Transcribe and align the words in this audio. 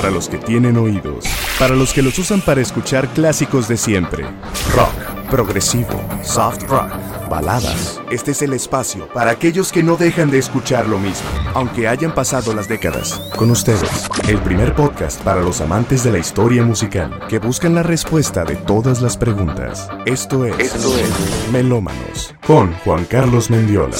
para 0.00 0.10
los 0.10 0.30
que 0.30 0.38
tienen 0.38 0.78
oídos, 0.78 1.26
para 1.58 1.76
los 1.76 1.92
que 1.92 2.00
los 2.00 2.18
usan 2.18 2.40
para 2.40 2.62
escuchar 2.62 3.06
clásicos 3.08 3.68
de 3.68 3.76
siempre. 3.76 4.24
Rock, 4.74 5.28
progresivo, 5.28 6.02
soft 6.22 6.62
rock, 6.70 6.88
baladas. 7.28 8.00
Este 8.10 8.30
es 8.30 8.40
el 8.40 8.54
espacio 8.54 9.06
para 9.08 9.32
aquellos 9.32 9.70
que 9.70 9.82
no 9.82 9.98
dejan 9.98 10.30
de 10.30 10.38
escuchar 10.38 10.88
lo 10.88 10.98
mismo, 10.98 11.28
aunque 11.52 11.86
hayan 11.86 12.14
pasado 12.14 12.54
las 12.54 12.66
décadas. 12.66 13.20
Con 13.36 13.50
ustedes, 13.50 14.08
el 14.26 14.38
primer 14.38 14.74
podcast 14.74 15.20
para 15.20 15.42
los 15.42 15.60
amantes 15.60 16.02
de 16.02 16.12
la 16.12 16.18
historia 16.18 16.64
musical 16.64 17.20
que 17.28 17.38
buscan 17.38 17.74
la 17.74 17.82
respuesta 17.82 18.42
de 18.46 18.56
todas 18.56 19.02
las 19.02 19.18
preguntas. 19.18 19.86
Esto 20.06 20.46
es, 20.46 20.58
Esto 20.58 20.96
es 20.96 21.52
Melómanos 21.52 22.34
con 22.46 22.72
Juan 22.84 23.04
Carlos 23.04 23.50
Mendiola. 23.50 23.98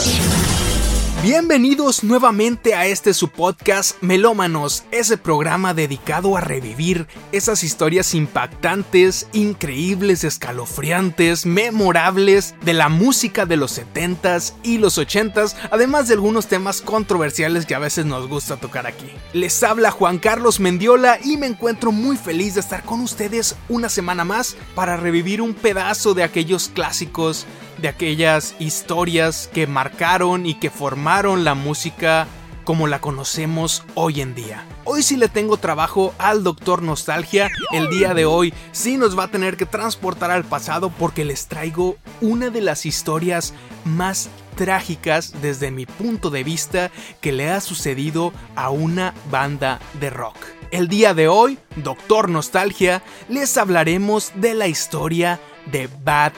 Bienvenidos 1.22 2.02
nuevamente 2.02 2.74
a 2.74 2.86
este 2.86 3.12
su 3.12 3.28
podcast 3.28 4.02
Melómanos, 4.02 4.84
ese 4.90 5.18
programa 5.18 5.74
dedicado 5.74 6.34
a 6.34 6.40
revivir 6.40 7.08
esas 7.30 7.62
historias 7.62 8.14
impactantes, 8.14 9.28
increíbles, 9.34 10.24
escalofriantes, 10.24 11.44
memorables 11.44 12.54
de 12.62 12.72
la 12.72 12.88
música 12.88 13.44
de 13.44 13.58
los 13.58 13.78
70s 13.78 14.54
y 14.62 14.78
los 14.78 14.96
80s, 14.96 15.56
además 15.70 16.08
de 16.08 16.14
algunos 16.14 16.46
temas 16.46 16.80
controversiales 16.80 17.66
que 17.66 17.74
a 17.74 17.80
veces 17.80 18.06
nos 18.06 18.26
gusta 18.26 18.56
tocar 18.56 18.86
aquí. 18.86 19.10
Les 19.34 19.62
habla 19.62 19.90
Juan 19.90 20.18
Carlos 20.18 20.58
Mendiola 20.58 21.18
y 21.22 21.36
me 21.36 21.48
encuentro 21.48 21.92
muy 21.92 22.16
feliz 22.16 22.54
de 22.54 22.60
estar 22.60 22.82
con 22.82 23.00
ustedes 23.00 23.56
una 23.68 23.90
semana 23.90 24.24
más 24.24 24.56
para 24.74 24.96
revivir 24.96 25.42
un 25.42 25.52
pedazo 25.52 26.14
de 26.14 26.22
aquellos 26.22 26.70
clásicos 26.70 27.46
de 27.80 27.88
aquellas 27.88 28.54
historias 28.58 29.48
que 29.52 29.66
marcaron 29.66 30.46
y 30.46 30.54
que 30.54 30.70
formaron 30.70 31.44
la 31.44 31.54
música 31.54 32.26
como 32.64 32.86
la 32.86 33.00
conocemos 33.00 33.84
hoy 33.94 34.20
en 34.20 34.34
día. 34.34 34.64
Hoy 34.84 35.02
sí 35.02 35.16
le 35.16 35.28
tengo 35.28 35.56
trabajo 35.56 36.14
al 36.18 36.44
Doctor 36.44 36.82
Nostalgia. 36.82 37.50
El 37.72 37.88
día 37.88 38.14
de 38.14 38.26
hoy 38.26 38.54
sí 38.72 38.96
nos 38.96 39.18
va 39.18 39.24
a 39.24 39.30
tener 39.30 39.56
que 39.56 39.66
transportar 39.66 40.30
al 40.30 40.44
pasado 40.44 40.90
porque 40.90 41.24
les 41.24 41.46
traigo 41.46 41.96
una 42.20 42.50
de 42.50 42.60
las 42.60 42.86
historias 42.86 43.54
más 43.84 44.28
trágicas 44.56 45.40
desde 45.40 45.70
mi 45.70 45.86
punto 45.86 46.30
de 46.30 46.44
vista 46.44 46.90
que 47.20 47.32
le 47.32 47.50
ha 47.50 47.60
sucedido 47.60 48.32
a 48.56 48.70
una 48.70 49.14
banda 49.30 49.80
de 49.98 50.10
rock. 50.10 50.36
El 50.70 50.86
día 50.86 51.14
de 51.14 51.28
hoy, 51.28 51.58
Doctor 51.76 52.28
Nostalgia, 52.28 53.02
les 53.28 53.56
hablaremos 53.56 54.32
de 54.36 54.54
la 54.54 54.68
historia 54.68 55.40
de 55.72 55.88
Bad 56.04 56.32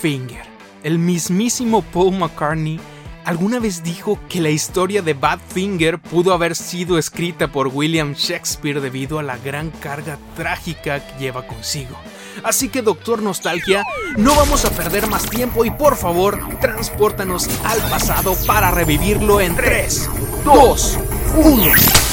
Finger 0.00 0.55
el 0.86 1.00
mismísimo 1.00 1.82
Paul 1.82 2.16
McCartney 2.16 2.78
alguna 3.24 3.58
vez 3.58 3.82
dijo 3.82 4.20
que 4.28 4.40
la 4.40 4.50
historia 4.50 5.02
de 5.02 5.14
Badfinger 5.14 5.98
pudo 5.98 6.32
haber 6.32 6.54
sido 6.54 6.96
escrita 6.96 7.50
por 7.50 7.66
William 7.66 8.14
Shakespeare 8.14 8.80
debido 8.80 9.18
a 9.18 9.24
la 9.24 9.36
gran 9.36 9.70
carga 9.70 10.16
trágica 10.36 11.04
que 11.04 11.18
lleva 11.18 11.44
consigo. 11.44 11.96
Así 12.44 12.68
que 12.68 12.82
Doctor 12.82 13.20
Nostalgia, 13.20 13.82
no 14.16 14.36
vamos 14.36 14.64
a 14.64 14.70
perder 14.70 15.08
más 15.08 15.28
tiempo 15.28 15.64
y 15.64 15.72
por 15.72 15.96
favor, 15.96 16.38
transportanos 16.60 17.48
al 17.64 17.80
pasado 17.90 18.36
para 18.46 18.70
revivirlo 18.70 19.40
en 19.40 19.56
3, 19.56 20.08
2, 20.44 20.98
1. 21.34 22.05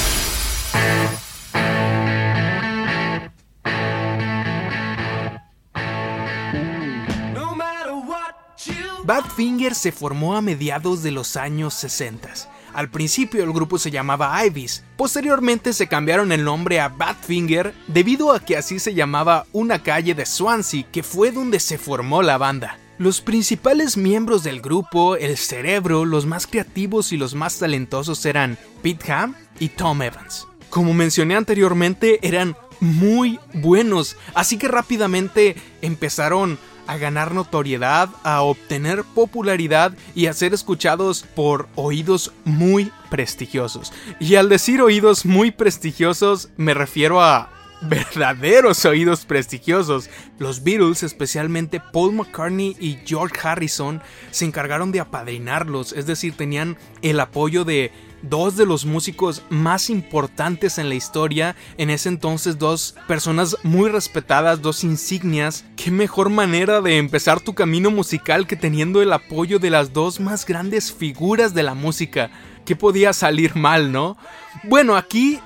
Badfinger 9.06 9.76
se 9.76 9.92
formó 9.92 10.36
a 10.36 10.42
mediados 10.42 11.04
de 11.04 11.12
los 11.12 11.36
años 11.36 11.74
60. 11.74 12.30
Al 12.74 12.90
principio 12.90 13.44
el 13.44 13.52
grupo 13.52 13.78
se 13.78 13.92
llamaba 13.92 14.44
Ibis, 14.46 14.84
posteriormente 14.96 15.74
se 15.74 15.88
cambiaron 15.88 16.32
el 16.32 16.46
nombre 16.46 16.80
a 16.80 16.88
Badfinger 16.88 17.74
debido 17.88 18.32
a 18.32 18.40
que 18.40 18.56
así 18.56 18.80
se 18.80 18.94
llamaba 18.94 19.46
una 19.52 19.84
calle 19.84 20.16
de 20.16 20.26
Swansea 20.26 20.88
que 20.92 21.04
fue 21.04 21.32
donde 21.32 21.60
se 21.60 21.78
formó 21.78 22.24
la 22.24 22.38
banda. 22.38 22.80
Los 22.98 23.20
principales 23.20 23.98
miembros 23.98 24.44
del 24.44 24.62
grupo, 24.62 25.18
el 25.18 25.38
cerebro, 25.38 26.06
los 26.06 26.26
más 26.26 26.48
creativos 26.48 27.12
y 27.12 27.18
los 27.18 27.36
más 27.36 27.60
talentosos 27.60 28.26
eran 28.26 28.58
Pete 28.82 29.12
Ham 29.12 29.36
y 29.60 29.70
Tom 29.70 30.02
Evans. 30.02 30.48
Como 30.70 30.94
mencioné 30.94 31.36
anteriormente, 31.36 32.20
eran 32.22 32.56
muy 32.80 33.40
buenos, 33.54 34.16
así 34.34 34.58
que 34.58 34.68
rápidamente 34.68 35.56
empezaron 35.82 36.58
a 36.88 36.98
ganar 36.98 37.34
notoriedad, 37.34 38.10
a 38.24 38.42
obtener 38.42 39.04
popularidad 39.04 39.94
y 40.16 40.28
a 40.28 40.34
ser 40.34 40.54
escuchados 40.54 41.24
por 41.36 41.68
oídos 41.76 42.34
muy 42.46 42.92
prestigiosos. 43.10 43.94
Y 44.20 44.36
al 44.36 44.50
decir 44.50 44.82
oídos 44.82 45.26
muy 45.26 45.52
prestigiosos 45.52 46.50
me 46.58 46.74
refiero 46.74 47.22
a 47.22 47.50
verdaderos 47.82 48.86
oídos 48.86 49.26
prestigiosos. 49.26 50.10
Los 50.40 50.64
Beatles, 50.64 51.04
especialmente 51.04 51.80
Paul 51.80 52.14
McCartney 52.14 52.76
y 52.80 53.00
George 53.06 53.36
Harrison, 53.44 54.02
se 54.32 54.46
encargaron 54.46 54.92
de 54.92 55.00
apadrinarlos, 55.00 55.94
es 55.94 56.06
decir, 56.06 56.36
tenían 56.36 56.78
el 57.02 57.20
apoyo 57.20 57.66
de 57.66 57.92
dos 58.24 58.58
de 58.58 58.66
los 58.66 58.86
músicos 58.86 59.44
más 59.50 59.90
importantes 59.90 60.78
en 60.78 60.90
la 60.90 60.96
historia, 60.96 61.56
en 61.78 61.90
ese 61.90 62.10
entonces 62.10 62.58
dos 62.58 62.96
personas 63.08 63.56
muy 63.64 63.90
respetadas, 63.90 64.62
dos 64.62 64.84
insignias. 64.84 65.66
Qué 65.76 65.92
mejor 65.92 66.30
manera 66.30 66.82
de 66.82 66.98
empezar 66.98 67.42
tu 67.42 67.54
camino 67.54 67.92
musical 67.92 68.48
que 68.48 68.56
teniendo 68.56 69.02
el 69.02 69.14
apoyo 69.14 69.60
de 69.60 69.70
las 69.70 69.94
dos 69.94 70.20
más 70.20 70.46
grandes 70.46 70.92
figuras 70.92 71.54
de 71.54 71.64
la 71.64 71.76
música. 71.76 72.32
¿Qué 72.66 72.76
podía 72.76 73.14
salir 73.14 73.56
mal, 73.56 73.92
no? 73.92 74.18
Bueno, 74.64 74.96
aquí 74.96 75.40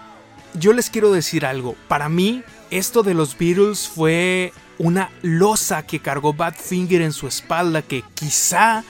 yo 0.54 0.72
les 0.72 0.90
quiero 0.90 1.12
decir 1.12 1.46
algo. 1.46 1.76
Para 1.88 2.10
mí, 2.10 2.44
esto 2.70 3.04
de 3.04 3.16
los 3.16 3.38
Beatles 3.38 3.88
fue 3.88 4.54
una 4.78 5.10
losa 5.24 5.84
que 5.84 6.00
cargó 6.00 6.34
Badfinger 6.34 7.02
en 7.02 7.14
su 7.14 7.28
espalda 7.28 7.82
que 7.82 8.04
quizá 8.14 8.84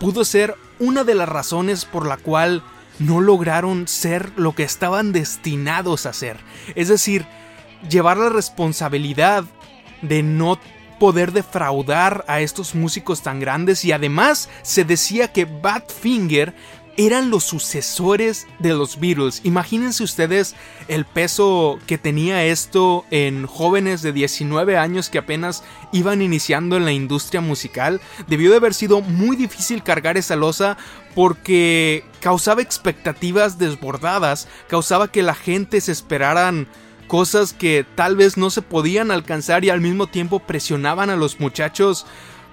pudo 0.00 0.24
ser 0.24 0.56
una 0.80 1.04
de 1.04 1.14
las 1.14 1.28
razones 1.28 1.84
por 1.84 2.06
la 2.06 2.16
cual 2.16 2.62
no 2.98 3.20
lograron 3.20 3.88
ser 3.88 4.32
lo 4.36 4.54
que 4.54 4.64
estaban 4.64 5.12
destinados 5.12 6.06
a 6.06 6.12
ser. 6.12 6.38
Es 6.74 6.88
decir, 6.88 7.26
llevar 7.88 8.16
la 8.16 8.28
responsabilidad 8.28 9.44
de 10.02 10.22
no 10.22 10.58
poder 10.98 11.32
defraudar 11.32 12.24
a 12.26 12.40
estos 12.40 12.74
músicos 12.74 13.22
tan 13.22 13.40
grandes 13.40 13.84
y 13.84 13.92
además 13.92 14.48
se 14.62 14.84
decía 14.84 15.32
que 15.32 15.44
Badfinger 15.44 16.54
eran 16.98 17.30
los 17.30 17.44
sucesores 17.44 18.48
de 18.58 18.74
los 18.74 18.98
Beatles. 18.98 19.40
Imagínense 19.44 20.02
ustedes 20.02 20.56
el 20.88 21.04
peso 21.04 21.78
que 21.86 21.96
tenía 21.96 22.44
esto 22.44 23.04
en 23.12 23.46
jóvenes 23.46 24.02
de 24.02 24.12
19 24.12 24.76
años 24.76 25.08
que 25.08 25.18
apenas 25.18 25.62
iban 25.92 26.20
iniciando 26.20 26.76
en 26.76 26.84
la 26.84 26.92
industria 26.92 27.40
musical. 27.40 28.00
Debió 28.26 28.50
de 28.50 28.56
haber 28.56 28.74
sido 28.74 29.00
muy 29.00 29.36
difícil 29.36 29.84
cargar 29.84 30.16
esa 30.16 30.34
losa 30.34 30.76
porque 31.14 32.04
causaba 32.20 32.62
expectativas 32.62 33.58
desbordadas, 33.58 34.48
causaba 34.68 35.06
que 35.06 35.22
la 35.22 35.36
gente 35.36 35.80
se 35.80 35.92
esperaran 35.92 36.66
cosas 37.06 37.52
que 37.52 37.86
tal 37.94 38.16
vez 38.16 38.36
no 38.36 38.50
se 38.50 38.60
podían 38.60 39.12
alcanzar 39.12 39.64
y 39.64 39.70
al 39.70 39.80
mismo 39.80 40.08
tiempo 40.08 40.40
presionaban 40.40 41.10
a 41.10 41.16
los 41.16 41.38
muchachos 41.38 42.06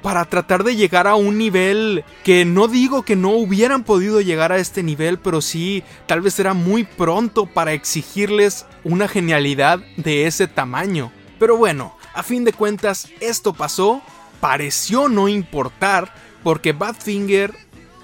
para 0.06 0.26
tratar 0.26 0.64
de 0.64 0.76
llegar 0.76 1.08
a 1.08 1.16
un 1.16 1.40
nivel 1.40 2.04
que 2.24 2.46
no 2.46 2.68
digo 2.68 3.02
que 3.02 3.16
no 3.16 3.32
hubieran 3.32 3.84
podido 3.84 4.22
llegar 4.22 4.52
a 4.52 4.60
este 4.60 4.84
nivel, 4.84 5.18
pero 5.18 5.42
sí 5.42 5.84
tal 6.06 6.22
vez 6.22 6.40
era 6.40 6.54
muy 6.54 6.84
pronto 6.84 7.48
para 7.48 7.74
exigirles 7.74 8.68
una 8.84 9.08
genialidad 9.08 9.80
de 9.98 10.28
ese 10.28 10.48
tamaño. 10.48 11.12
Pero 11.40 11.58
bueno, 11.58 11.98
a 12.14 12.22
fin 12.22 12.44
de 12.44 12.54
cuentas 12.54 13.08
esto 13.20 13.54
pasó, 13.54 14.04
pareció 14.42 15.10
no 15.10 15.28
importar, 15.28 16.14
porque 16.44 16.72
Badfinger 16.72 17.56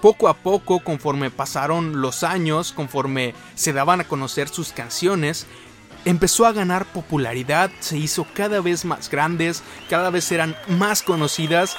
poco 0.01 0.27
a 0.27 0.33
poco, 0.33 0.83
conforme 0.83 1.29
pasaron 1.29 2.01
los 2.01 2.23
años, 2.23 2.71
conforme 2.71 3.35
se 3.53 3.73
daban 3.73 4.01
a 4.01 4.07
conocer 4.07 4.49
sus 4.49 4.71
canciones, 4.71 5.45
empezó 6.05 6.45
a 6.45 6.51
ganar 6.51 6.85
popularidad, 6.85 7.71
se 7.79 7.97
hizo 7.97 8.25
cada 8.33 8.61
vez 8.61 8.85
más 8.85 9.09
grandes, 9.09 9.63
cada 9.89 10.09
vez 10.09 10.31
eran 10.31 10.55
más 10.67 11.03
conocidas. 11.03 11.77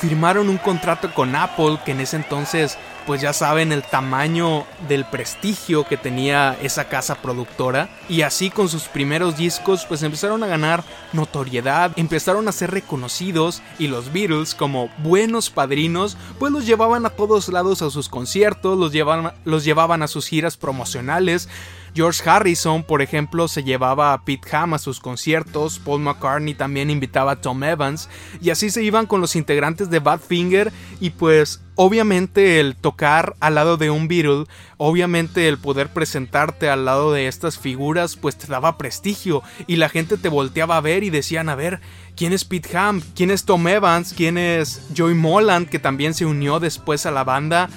Firmaron 0.00 0.48
un 0.48 0.58
contrato 0.58 1.12
con 1.14 1.34
Apple, 1.34 1.78
que 1.84 1.92
en 1.92 2.00
ese 2.00 2.16
entonces, 2.16 2.76
pues 3.06 3.20
ya 3.20 3.32
saben 3.32 3.72
el 3.72 3.82
tamaño 3.82 4.66
del 4.88 5.04
prestigio 5.04 5.84
que 5.84 5.96
tenía 5.96 6.56
esa 6.62 6.88
casa 6.88 7.14
productora. 7.16 7.88
Y 8.08 8.22
así 8.22 8.50
con 8.50 8.68
sus 8.68 8.84
primeros 8.84 9.36
discos, 9.36 9.86
pues 9.86 10.02
empezaron 10.02 10.42
a 10.42 10.48
ganar 10.48 10.84
notoriedad, 11.12 11.92
empezaron 11.96 12.48
a 12.48 12.52
ser 12.52 12.72
reconocidos 12.72 13.62
y 13.78 13.86
los 13.86 14.12
Beatles, 14.12 14.54
como 14.54 14.90
buenos 14.98 15.50
padrinos, 15.50 16.16
pues 16.38 16.52
los 16.52 16.66
llevaban 16.66 17.06
a 17.06 17.10
todos 17.10 17.48
lados 17.48 17.82
a 17.82 17.90
sus 17.90 18.08
conciertos, 18.08 18.76
los 18.76 18.92
llevaban, 18.92 19.32
los 19.44 19.64
llevaban 19.64 20.02
a 20.02 20.08
sus 20.08 20.26
giras 20.26 20.56
promocionales. 20.56 21.48
George 21.94 22.28
Harrison, 22.28 22.82
por 22.82 23.00
ejemplo, 23.00 23.48
se 23.48 23.64
llevaba 23.64 24.12
a 24.12 24.22
Pete 24.22 24.54
Ham 24.54 24.74
a 24.74 24.78
sus 24.78 25.00
conciertos, 25.00 25.78
Paul 25.78 26.02
McCartney 26.02 26.52
también 26.52 26.90
invitaba 26.90 27.32
a 27.32 27.40
Tom 27.40 27.64
Evans, 27.64 28.10
y 28.42 28.50
así 28.50 28.68
se 28.68 28.82
iban 28.82 29.06
con 29.06 29.22
los 29.22 29.34
integrantes 29.34 29.88
de 29.88 30.00
Badfinger 30.00 30.72
y 31.00 31.10
pues 31.10 31.62
obviamente 31.76 32.58
el 32.58 32.74
tocar 32.74 33.36
al 33.38 33.54
lado 33.54 33.76
de 33.76 33.90
un 33.90 34.08
Beatle, 34.08 34.46
obviamente 34.78 35.48
el 35.48 35.58
poder 35.58 35.88
presentarte 35.92 36.68
al 36.68 36.84
lado 36.84 37.12
de 37.12 37.28
estas 37.28 37.58
figuras, 37.58 38.16
pues 38.16 38.36
te 38.36 38.48
daba 38.48 38.78
prestigio 38.78 39.42
y 39.66 39.76
la 39.76 39.88
gente 39.88 40.16
te 40.16 40.28
volteaba 40.28 40.76
a 40.76 40.80
ver 40.80 41.04
y 41.04 41.10
decían, 41.10 41.48
a 41.48 41.54
ver, 41.54 41.80
¿quién 42.16 42.32
es 42.32 42.44
Pete 42.44 42.76
Ham? 42.76 43.02
¿Quién 43.14 43.30
es 43.30 43.44
Tom 43.44 43.68
Evans? 43.68 44.12
¿Quién 44.16 44.38
es 44.38 44.82
Joey 44.96 45.14
Molland, 45.14 45.68
que 45.68 45.78
también 45.78 46.14
se 46.14 46.26
unió 46.26 46.58
después 46.58 47.06
a 47.06 47.12
la 47.12 47.24
banda? 47.24 47.68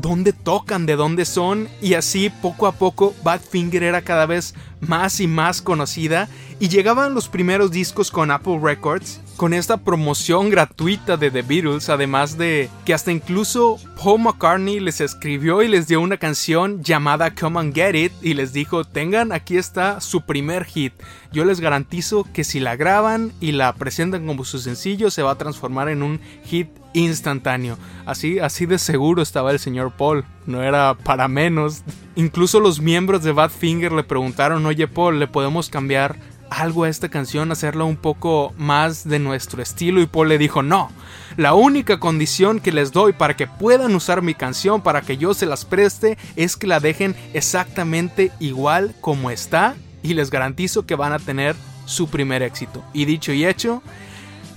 dónde 0.00 0.32
tocan, 0.32 0.86
de 0.86 0.96
dónde 0.96 1.24
son, 1.24 1.68
y 1.80 1.94
así 1.94 2.30
poco 2.30 2.66
a 2.66 2.72
poco 2.72 3.14
Badfinger 3.24 3.82
era 3.82 4.02
cada 4.02 4.26
vez 4.26 4.54
más 4.80 5.20
y 5.20 5.26
más 5.26 5.62
conocida, 5.62 6.28
y 6.60 6.68
llegaban 6.68 7.14
los 7.14 7.28
primeros 7.28 7.70
discos 7.70 8.10
con 8.10 8.30
Apple 8.30 8.58
Records, 8.62 9.20
con 9.36 9.54
esta 9.54 9.76
promoción 9.76 10.50
gratuita 10.50 11.16
de 11.16 11.30
The 11.30 11.42
Beatles, 11.42 11.88
además 11.88 12.38
de 12.38 12.68
que 12.84 12.94
hasta 12.94 13.12
incluso 13.12 13.76
Paul 14.02 14.22
McCartney 14.22 14.80
les 14.80 15.00
escribió 15.00 15.62
y 15.62 15.68
les 15.68 15.86
dio 15.86 16.00
una 16.00 16.16
canción 16.16 16.82
llamada 16.82 17.34
Come 17.34 17.60
and 17.60 17.74
Get 17.74 17.94
It, 17.94 18.12
y 18.22 18.34
les 18.34 18.52
dijo, 18.52 18.84
tengan, 18.84 19.32
aquí 19.32 19.56
está 19.56 20.00
su 20.00 20.22
primer 20.22 20.64
hit, 20.64 20.92
yo 21.32 21.44
les 21.44 21.60
garantizo 21.60 22.26
que 22.32 22.44
si 22.44 22.60
la 22.60 22.76
graban 22.76 23.32
y 23.40 23.52
la 23.52 23.74
presentan 23.74 24.26
como 24.26 24.44
su 24.44 24.58
sencillo, 24.58 25.10
se 25.10 25.22
va 25.22 25.32
a 25.32 25.38
transformar 25.38 25.88
en 25.88 26.02
un 26.02 26.20
hit 26.44 26.68
instantáneo. 26.94 27.76
Así, 28.06 28.38
así 28.38 28.64
de 28.64 28.78
seguro 28.78 29.20
estaba 29.20 29.50
el 29.50 29.58
señor 29.58 29.92
Paul, 29.92 30.24
no 30.46 30.62
era 30.62 30.94
para 30.94 31.28
menos. 31.28 31.82
Incluso 32.14 32.58
los 32.58 32.80
miembros 32.80 33.22
de 33.22 33.32
Badfinger 33.32 33.92
le 33.92 34.02
preguntaron, 34.02 34.64
oye 34.64 34.88
Paul, 34.88 35.18
¿le 35.18 35.26
podemos 35.26 35.68
cambiar 35.68 36.16
algo 36.50 36.84
a 36.84 36.88
esta 36.88 37.08
canción, 37.08 37.52
hacerla 37.52 37.84
un 37.84 37.96
poco 37.96 38.54
más 38.58 39.08
de 39.08 39.18
nuestro 39.18 39.62
estilo? 39.62 40.00
Y 40.00 40.06
Paul 40.06 40.28
le 40.28 40.38
dijo, 40.38 40.62
no, 40.62 40.90
la 41.36 41.54
única 41.54 42.00
condición 42.00 42.60
que 42.60 42.72
les 42.72 42.92
doy 42.92 43.12
para 43.12 43.36
que 43.36 43.46
puedan 43.46 43.94
usar 43.94 44.22
mi 44.22 44.34
canción, 44.34 44.80
para 44.80 45.02
que 45.02 45.16
yo 45.16 45.34
se 45.34 45.46
las 45.46 45.64
preste, 45.64 46.18
es 46.36 46.56
que 46.56 46.66
la 46.66 46.80
dejen 46.80 47.14
exactamente 47.34 48.32
igual 48.40 48.94
como 49.00 49.30
está 49.30 49.74
y 50.02 50.14
les 50.14 50.30
garantizo 50.30 50.86
que 50.86 50.94
van 50.94 51.12
a 51.12 51.18
tener 51.18 51.56
su 51.84 52.08
primer 52.08 52.42
éxito. 52.42 52.84
Y 52.92 53.04
dicho 53.04 53.32
y 53.32 53.44
hecho, 53.44 53.82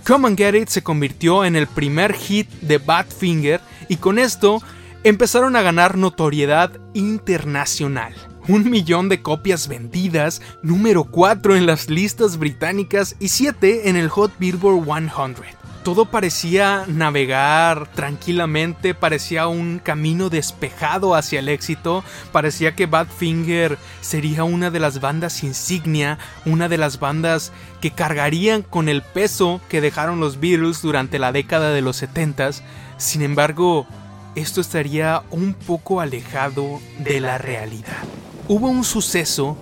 Come 0.06 0.28
and 0.28 0.38
Get 0.38 0.56
It 0.56 0.70
se 0.70 0.82
convirtió 0.82 1.46
en 1.46 1.56
el 1.56 1.68
primer 1.68 2.14
hit 2.14 2.50
de 2.62 2.78
Badfinger 2.78 3.62
y 3.88 3.98
con 3.98 4.18
esto 4.18 4.62
empezaron 5.04 5.56
a 5.56 5.62
ganar 5.62 5.98
notoriedad 5.98 6.72
internacional. 6.94 8.14
Un 8.50 8.68
millón 8.68 9.10
de 9.10 9.22
copias 9.22 9.68
vendidas, 9.68 10.42
número 10.63 11.04
4 11.04 11.56
en 11.56 11.68
las 11.68 11.88
listas 11.88 12.38
británicas 12.40 13.16
y 13.19 13.28
7 13.28 13.90
en 13.90 13.96
el 13.96 14.10
Hot 14.10 14.31
Billboard 14.40 14.84
100 14.86 15.60
todo 15.84 16.06
parecía 16.06 16.84
navegar 16.88 17.88
tranquilamente, 17.94 18.96
parecía 18.96 19.48
un 19.48 19.80
camino 19.80 20.30
despejado 20.30 21.13
hacia 21.16 21.40
el 21.40 21.48
éxito, 21.48 22.04
parecía 22.31 22.75
que 22.75 22.86
Badfinger 22.86 23.78
sería 24.01 24.44
una 24.44 24.72
de 24.72 24.80
las 24.80 25.00
bandas 25.00 25.44
insignia, 25.44 26.18
una 26.45 26.69
de 26.69 26.78
las 26.78 27.00
bandas 27.00 27.52
que 27.81 27.92
cargarían 27.92 28.63
con 28.63 28.90
el 28.90 29.04
peso 29.04 29.62
que 29.69 29.80
dejaron 29.80 30.19
los 30.19 30.40
Beatles 30.40 30.81
durante 30.81 31.18
la 31.18 31.31
década 31.31 31.72
de 31.72 31.81
los 31.81 31.98
70 31.98 32.50
sin 32.98 33.22
embargo, 33.22 33.88
esto 34.36 34.60
estaría 34.60 35.22
un 35.30 35.54
poco 35.54 36.02
alejado 36.02 36.81
de 36.98 37.22
la 37.22 37.38
realidad. 37.38 38.19
Hubo 38.51 38.68
un 38.68 38.84
suceso 38.84 39.56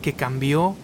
que 0.00 0.12
cambió 0.12 0.76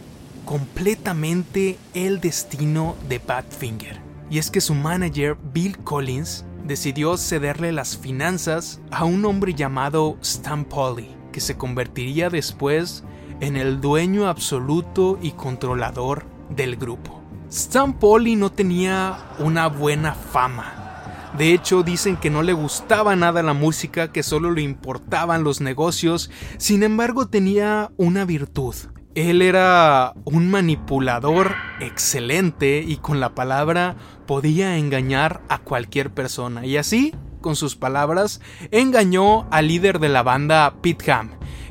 completamente 0.44 1.78
el 1.94 2.20
destino 2.20 2.96
de 3.08 3.20
Badfinger 3.20 4.00
y 4.28 4.38
es 4.38 4.50
que 4.50 4.60
su 4.60 4.74
manager 4.74 5.36
Bill 5.54 5.78
Collins 5.78 6.44
decidió 6.64 7.16
cederle 7.16 7.70
las 7.70 7.96
finanzas 7.96 8.80
a 8.90 9.04
un 9.04 9.24
hombre 9.24 9.54
llamado 9.54 10.16
Stan 10.20 10.64
Polly, 10.64 11.14
que 11.30 11.38
se 11.38 11.56
convertiría 11.56 12.28
después 12.28 13.04
en 13.38 13.56
el 13.56 13.80
dueño 13.80 14.26
absoluto 14.26 15.16
y 15.22 15.30
controlador 15.30 16.24
del 16.50 16.74
grupo. 16.74 17.22
Stan 17.50 17.92
Polly 17.92 18.34
no 18.34 18.50
tenía 18.50 19.16
una 19.38 19.68
buena 19.68 20.12
fama. 20.12 20.87
De 21.36 21.52
hecho, 21.52 21.82
dicen 21.82 22.16
que 22.16 22.30
no 22.30 22.42
le 22.42 22.52
gustaba 22.52 23.14
nada 23.14 23.42
la 23.42 23.52
música, 23.52 24.12
que 24.12 24.22
solo 24.22 24.50
le 24.50 24.62
importaban 24.62 25.44
los 25.44 25.60
negocios, 25.60 26.30
sin 26.56 26.82
embargo 26.82 27.28
tenía 27.28 27.90
una 27.96 28.24
virtud, 28.24 28.74
él 29.18 29.42
era 29.42 30.14
un 30.24 30.48
manipulador 30.48 31.56
excelente 31.80 32.84
y 32.86 32.98
con 32.98 33.18
la 33.18 33.34
palabra 33.34 33.96
podía 34.26 34.76
engañar 34.76 35.42
a 35.48 35.58
cualquier 35.58 36.10
persona. 36.10 36.64
Y 36.64 36.76
así, 36.76 37.14
con 37.40 37.56
sus 37.56 37.74
palabras, 37.74 38.40
engañó 38.70 39.48
al 39.50 39.66
líder 39.66 39.98
de 39.98 40.08
la 40.08 40.22
banda 40.22 40.72
Pete 40.82 41.10
Ham, 41.10 41.30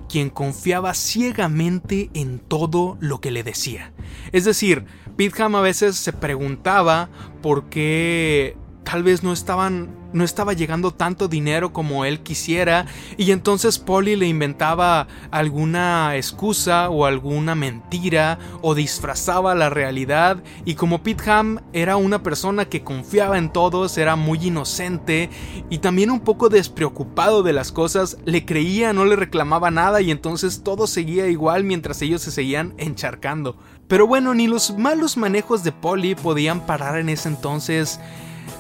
quien 0.10 0.30
confiaba 0.30 0.94
ciegamente 0.94 2.10
en 2.14 2.40
todo 2.40 2.98
lo 3.00 3.22
que 3.22 3.32
le 3.32 3.44
decía. 3.44 3.94
Es 4.34 4.44
decir, 4.44 4.84
Pete 5.16 5.42
Ham 5.42 5.56
a 5.56 5.62
veces 5.62 5.96
se 5.96 6.12
preguntaba 6.12 7.10
por 7.42 7.70
qué 7.70 8.58
tal 8.88 9.04
vez 9.04 9.22
no 9.22 9.34
estaban 9.34 9.90
no 10.14 10.24
estaba 10.24 10.54
llegando 10.54 10.92
tanto 10.92 11.28
dinero 11.28 11.74
como 11.74 12.06
él 12.06 12.22
quisiera 12.22 12.86
y 13.18 13.32
entonces 13.32 13.80
Polly 13.80 14.16
le 14.16 14.28
inventaba 14.28 15.08
alguna 15.30 16.16
excusa 16.16 16.90
o 16.90 17.06
alguna 17.06 17.54
mentira 17.54 18.40
o 18.62 18.76
disfrazaba 18.76 19.56
la 19.56 19.70
realidad 19.70 20.42
y 20.64 20.76
como 20.76 21.04
Pete 21.04 21.30
Ham 21.30 21.60
era 21.74 21.98
una 21.98 22.24
persona 22.24 22.64
que 22.64 22.86
confiaba 22.86 23.38
en 23.38 23.52
todos, 23.52 23.98
era 23.98 24.16
muy 24.16 24.48
inocente 24.48 25.30
y 25.70 25.80
también 25.80 26.10
un 26.10 26.22
poco 26.22 26.48
despreocupado 26.48 27.44
de 27.44 27.52
las 27.52 27.74
cosas, 27.74 28.18
le 28.24 28.46
creía, 28.46 28.94
no 28.94 29.04
le 29.04 29.18
reclamaba 29.18 29.70
nada 29.70 30.00
y 30.00 30.12
entonces 30.12 30.64
todo 30.64 30.88
seguía 30.88 31.28
igual 31.28 31.66
mientras 31.66 32.02
ellos 32.02 32.22
se 32.22 32.32
seguían 32.32 32.74
encharcando. 32.78 33.58
Pero 33.90 34.08
bueno, 34.08 34.34
ni 34.34 34.48
los 34.48 34.78
malos 34.78 35.18
manejos 35.18 35.66
de 35.66 35.74
Polly 35.74 36.16
podían 36.16 36.66
parar 36.66 36.98
en 36.98 37.10
ese 37.10 37.28
entonces 37.28 38.00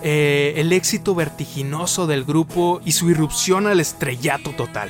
eh, 0.10 0.54
el 0.62 0.72
éxito 0.72 1.16
vertiginoso 1.16 2.08
del 2.08 2.24
grupo 2.24 2.80
y 2.86 2.94
su 2.94 3.10
irrupción 3.10 3.68
al 3.68 3.82
estrellato 3.82 4.52
total. 4.52 4.90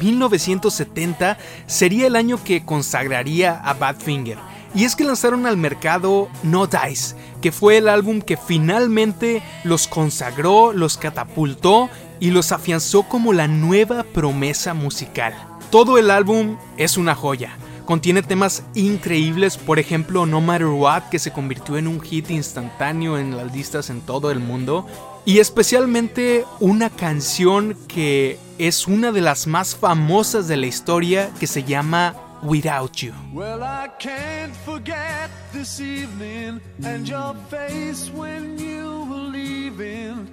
1970 0.00 1.36
sería 1.66 2.06
el 2.06 2.16
año 2.16 2.42
que 2.42 2.64
consagraría 2.64 3.60
a 3.60 3.74
Badfinger, 3.74 4.38
y 4.74 4.84
es 4.84 4.96
que 4.96 5.04
lanzaron 5.04 5.44
al 5.44 5.58
mercado 5.58 6.30
No 6.42 6.66
Dice, 6.66 7.14
que 7.42 7.52
fue 7.52 7.76
el 7.76 7.90
álbum 7.90 8.22
que 8.22 8.38
finalmente 8.38 9.42
los 9.64 9.86
consagró, 9.86 10.72
los 10.72 10.96
catapultó 10.96 11.90
y 12.18 12.30
los 12.30 12.50
afianzó 12.50 13.02
como 13.02 13.34
la 13.34 13.48
nueva 13.48 14.02
promesa 14.02 14.72
musical. 14.72 15.34
Todo 15.70 15.98
el 15.98 16.10
álbum 16.10 16.56
es 16.78 16.96
una 16.96 17.14
joya, 17.14 17.58
Contiene 17.84 18.22
temas 18.22 18.64
increíbles, 18.74 19.58
por 19.58 19.78
ejemplo 19.78 20.24
No 20.24 20.40
Matter 20.40 20.68
What, 20.68 21.10
que 21.10 21.18
se 21.18 21.32
convirtió 21.32 21.76
en 21.76 21.86
un 21.86 22.00
hit 22.00 22.30
instantáneo 22.30 23.18
en 23.18 23.36
las 23.36 23.52
listas 23.54 23.90
en 23.90 24.00
todo 24.00 24.30
el 24.30 24.40
mundo. 24.40 24.86
Y 25.26 25.38
especialmente 25.38 26.44
una 26.60 26.88
canción 26.88 27.76
que 27.86 28.38
es 28.58 28.86
una 28.86 29.12
de 29.12 29.20
las 29.20 29.46
más 29.46 29.76
famosas 29.76 30.48
de 30.48 30.56
la 30.56 30.66
historia 30.66 31.30
que 31.38 31.46
se 31.46 31.62
llama 31.62 32.14
Without 32.42 32.92
You. 32.96 33.12
Well, 33.32 33.62
I 33.62 33.88
can't 33.98 34.54
forget 34.64 35.30
this 35.52 35.80
evening 35.80 36.60
and 36.84 37.06
your 37.06 37.34
face 37.50 38.10
when 38.14 38.58
you 38.58 39.06
were 39.10 39.30
leaving. 39.30 40.28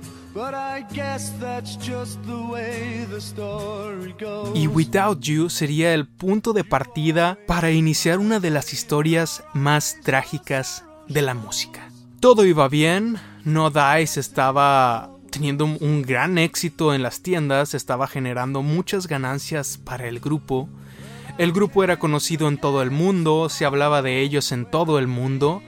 Y 4.56 4.68
Without 4.68 5.20
You 5.20 5.50
sería 5.50 5.94
el 5.94 6.08
punto 6.08 6.54
de 6.54 6.64
partida 6.64 7.38
para 7.48 7.72
iniciar 7.72 8.20
una 8.20 8.40
de 8.40 8.50
las 8.50 8.72
historias 8.72 9.44
más 9.54 9.98
trágicas 10.04 10.86
de 11.10 11.22
la 11.22 11.34
música. 11.34 11.90
Todo 12.22 12.46
iba 12.46 12.70
bien, 12.70 13.18
No 13.44 13.72
Dice 13.72 14.22
estaba 14.22 15.12
teniendo 15.32 15.66
un 15.66 16.02
gran 16.02 16.38
éxito 16.38 16.94
en 16.94 17.04
las 17.04 17.22
tiendas, 17.22 17.74
estaba 17.74 18.08
generando 18.08 18.62
muchas 18.62 19.08
ganancias 19.08 19.78
para 19.84 20.08
el 20.08 20.22
grupo. 20.22 20.70
El 21.38 21.52
grupo 21.52 21.84
era 21.84 22.00
conocido 22.00 22.48
en 22.48 22.58
todo 22.58 22.82
el 22.82 22.92
mundo, 22.92 23.50
se 23.50 23.66
hablaba 23.66 24.02
de 24.02 24.22
ellos 24.22 24.54
en 24.54 24.66
todo 24.66 24.98
el 24.98 25.08
mundo, 25.08 25.62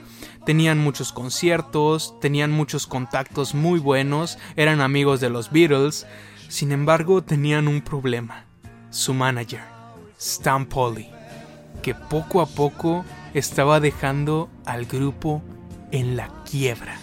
tenían 0.46 0.78
muchos 0.78 1.12
conciertos, 1.12 2.18
tenían 2.20 2.50
muchos 2.50 2.86
contactos 2.86 3.54
muy 3.54 3.80
buenos, 3.80 4.38
eran 4.56 4.80
amigos 4.80 5.20
de 5.20 5.30
los 5.30 5.50
Beatles, 5.50 6.06
sin 6.48 6.72
embargo 6.72 7.22
tenían 7.22 7.68
un 7.68 7.80
problema, 7.80 8.44
su 8.90 9.14
manager, 9.14 9.62
Stan 10.18 10.66
Polly, 10.66 11.08
que 11.82 11.94
poco 11.94 12.40
a 12.40 12.46
poco 12.46 13.04
estaba 13.34 13.80
dejando 13.80 14.48
al 14.64 14.86
grupo 14.86 15.42
en 15.90 16.16
la 16.16 16.28
quiebra. 16.50 16.98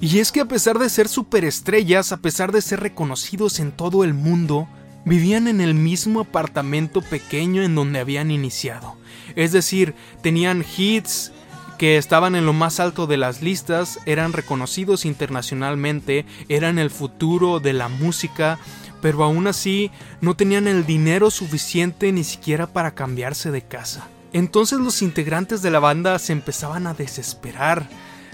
Y 0.00 0.18
es 0.18 0.32
que 0.32 0.40
a 0.40 0.48
pesar 0.48 0.78
de 0.78 0.90
ser 0.90 1.08
superestrellas, 1.08 2.12
a 2.12 2.18
pesar 2.18 2.52
de 2.52 2.62
ser 2.62 2.80
reconocidos 2.80 3.58
en 3.60 3.72
todo 3.72 4.04
el 4.04 4.12
mundo, 4.12 4.68
vivían 5.04 5.48
en 5.48 5.60
el 5.60 5.74
mismo 5.74 6.20
apartamento 6.20 7.00
pequeño 7.02 7.62
en 7.62 7.74
donde 7.74 8.00
habían 8.00 8.30
iniciado. 8.30 8.96
Es 9.36 9.52
decir, 9.52 9.94
tenían 10.22 10.64
hits, 10.76 11.32
que 11.78 11.96
estaban 11.96 12.34
en 12.34 12.46
lo 12.46 12.52
más 12.52 12.80
alto 12.80 13.06
de 13.06 13.16
las 13.16 13.42
listas, 13.42 13.98
eran 14.06 14.32
reconocidos 14.32 15.04
internacionalmente, 15.04 16.24
eran 16.48 16.78
el 16.78 16.90
futuro 16.90 17.60
de 17.60 17.72
la 17.72 17.88
música, 17.88 18.58
pero 19.00 19.22
aún 19.24 19.46
así 19.46 19.90
no 20.20 20.34
tenían 20.34 20.66
el 20.66 20.86
dinero 20.86 21.30
suficiente 21.30 22.10
ni 22.12 22.24
siquiera 22.24 22.66
para 22.66 22.94
cambiarse 22.94 23.50
de 23.50 23.62
casa. 23.62 24.08
Entonces 24.32 24.80
los 24.80 25.02
integrantes 25.02 25.62
de 25.62 25.70
la 25.70 25.78
banda 25.78 26.18
se 26.18 26.32
empezaban 26.32 26.86
a 26.86 26.94
desesperar. 26.94 27.88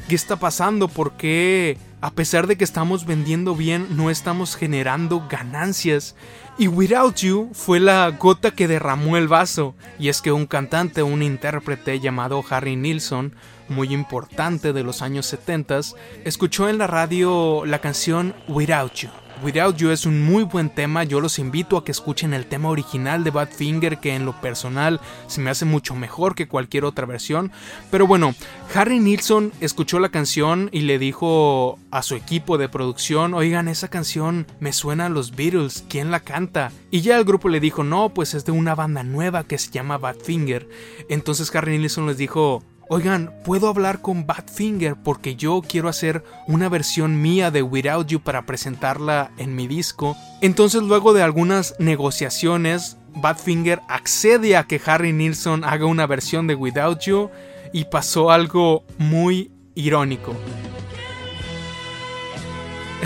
¿Qué 0.09 0.15
está 0.15 0.37
pasando? 0.37 0.89
¿Por 0.89 1.13
qué, 1.13 1.77
a 2.01 2.11
pesar 2.11 2.47
de 2.47 2.57
que 2.57 2.65
estamos 2.65 3.05
vendiendo 3.05 3.55
bien, 3.55 3.87
no 3.97 4.11
estamos 4.11 4.57
generando 4.57 5.27
ganancias? 5.29 6.15
Y 6.61 6.69
Without 6.69 7.17
You 7.17 7.49
fue 7.55 7.81
la 7.81 8.11
gota 8.11 8.51
que 8.51 8.69
derramó 8.69 9.17
el 9.17 9.29
vaso, 9.29 9.75
y 9.99 10.11
es 10.11 10.21
que 10.21 10.31
un 10.31 10.45
cantante, 10.45 11.03
un 11.03 11.23
intérprete 11.23 12.01
llamado 12.01 12.45
Harry 12.51 12.77
Nilsson, 12.77 13.35
muy 13.71 13.95
importante 13.95 14.75
de 14.75 14.83
los 14.83 15.01
años 15.01 15.25
70, 15.25 15.81
escuchó 16.27 16.69
en 16.69 16.77
la 16.77 16.87
radio 16.87 17.63
la 17.65 17.79
canción 17.79 18.35
Without 18.47 18.93
You 18.93 19.09
Without 19.43 19.77
You 19.77 19.91
es 19.91 20.05
un 20.05 20.23
muy 20.23 20.43
buen 20.45 20.69
tema, 20.69 21.05
yo 21.05 21.19
los 21.21 21.39
invito 21.39 21.79
a 21.79 21.85
que 21.85 21.93
escuchen 21.93 22.35
el 22.35 22.45
tema 22.45 22.69
original 22.69 23.25
de 23.25 23.31
Badfinger 23.31 23.99
que 23.99 24.15
en 24.15 24.27
lo 24.27 24.39
personal 24.39 25.01
se 25.29 25.41
me 25.41 25.49
hace 25.49 25.65
mucho 25.65 25.95
mejor 25.95 26.35
que 26.35 26.47
cualquier 26.47 26.85
otra 26.85 27.07
versión, 27.07 27.51
pero 27.91 28.07
bueno, 28.07 28.35
Harry 28.75 28.99
Nilsson 28.99 29.51
escuchó 29.61 29.99
la 29.99 30.11
canción 30.11 30.69
y 30.73 30.81
le 30.81 30.99
dijo 30.99 31.79
a 31.91 32.03
su 32.03 32.17
equipo 32.17 32.59
de 32.59 32.69
producción, 32.69 33.33
oigan, 33.33 33.69
esa 33.69 33.89
canción 33.89 34.47
me 34.61 34.75
suena 34.75 35.07
a 35.07 35.11
los 35.11 35.35
Beatles, 35.35 35.85
¿quién 35.89 36.11
la 36.11 36.21
canta? 36.21 36.71
Y 36.91 37.01
ya 37.01 37.17
el 37.17 37.25
grupo 37.25 37.49
le 37.49 37.61
dijo, 37.61 37.83
no, 37.83 38.11
pues 38.11 38.35
es 38.35 38.45
de 38.45 38.53
una 38.53 38.75
banda 38.75 39.05
nueva 39.05 39.45
que 39.45 39.57
se 39.57 39.71
llama 39.71 39.97
Badfinger, 39.97 40.69
entonces 41.09 41.55
Harry 41.55 41.79
Nilsson 41.79 42.07
les 42.07 42.19
dijo, 42.19 42.63
Oigan, 42.93 43.33
¿puedo 43.45 43.69
hablar 43.69 44.01
con 44.01 44.27
Badfinger? 44.27 44.97
Porque 44.97 45.37
yo 45.37 45.63
quiero 45.63 45.89
hacer 45.89 46.25
una 46.49 46.69
versión 46.69 47.23
mía 47.23 47.53
de 47.53 47.63
Without 47.63 48.09
You 48.09 48.19
para 48.19 48.47
presentarla 48.47 49.31
en 49.39 49.55
mi 49.55 49.69
disco. 49.69 50.17
Entonces 50.41 50.83
luego 50.83 51.13
de 51.13 51.23
algunas 51.23 51.77
negociaciones, 51.79 52.97
Badfinger 53.15 53.81
accede 53.87 54.57
a 54.57 54.65
que 54.65 54.81
Harry 54.85 55.13
Nilsson 55.13 55.63
haga 55.63 55.87
una 55.87 56.09
versión 56.09 56.49
de 56.49 56.57
Without 56.57 56.99
You 57.03 57.31
y 57.73 57.85
pasó 57.85 58.33
algo 58.33 58.83
muy 58.99 59.53
irónico. 59.77 60.35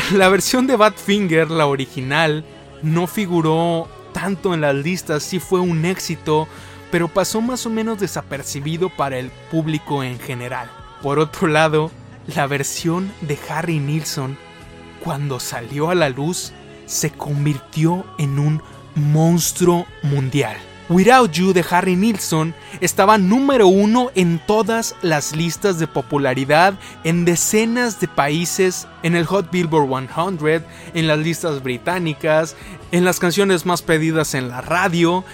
La 0.14 0.30
versión 0.30 0.66
de 0.66 0.76
Badfinger, 0.76 1.50
la 1.50 1.66
original, 1.66 2.46
no 2.80 3.06
figuró 3.06 3.86
tanto 4.14 4.54
en 4.54 4.62
las 4.62 4.74
listas, 4.74 5.24
sí 5.24 5.40
fue 5.40 5.60
un 5.60 5.84
éxito, 5.84 6.48
pero 6.94 7.08
pasó 7.08 7.40
más 7.40 7.66
o 7.66 7.70
menos 7.70 7.98
desapercibido 7.98 8.88
para 8.88 9.18
el 9.18 9.32
público 9.50 10.04
en 10.04 10.20
general. 10.20 10.70
Por 11.02 11.18
otro 11.18 11.48
lado, 11.48 11.90
la 12.36 12.46
versión 12.46 13.12
de 13.20 13.36
Harry 13.48 13.80
Nilsson, 13.80 14.38
cuando 15.00 15.40
salió 15.40 15.90
a 15.90 15.96
la 15.96 16.08
luz, 16.08 16.52
se 16.86 17.10
convirtió 17.10 18.06
en 18.16 18.38
un 18.38 18.62
monstruo 18.94 19.86
mundial. 20.04 20.56
Without 20.88 21.32
You 21.32 21.52
de 21.52 21.64
Harry 21.68 21.96
Nilsson 21.96 22.54
estaba 22.80 23.18
número 23.18 23.66
uno 23.66 24.12
en 24.14 24.38
todas 24.46 24.94
las 25.02 25.34
listas 25.34 25.80
de 25.80 25.88
popularidad 25.88 26.74
en 27.02 27.24
decenas 27.24 27.98
de 27.98 28.06
países, 28.06 28.86
en 29.02 29.16
el 29.16 29.26
Hot 29.26 29.50
Billboard 29.50 29.88
100, 30.38 30.64
en 30.94 31.06
las 31.08 31.18
listas 31.18 31.60
británicas, 31.60 32.54
en 32.92 33.04
las 33.04 33.18
canciones 33.18 33.66
más 33.66 33.82
pedidas 33.82 34.34
en 34.34 34.48
la 34.48 34.60
radio, 34.60 35.24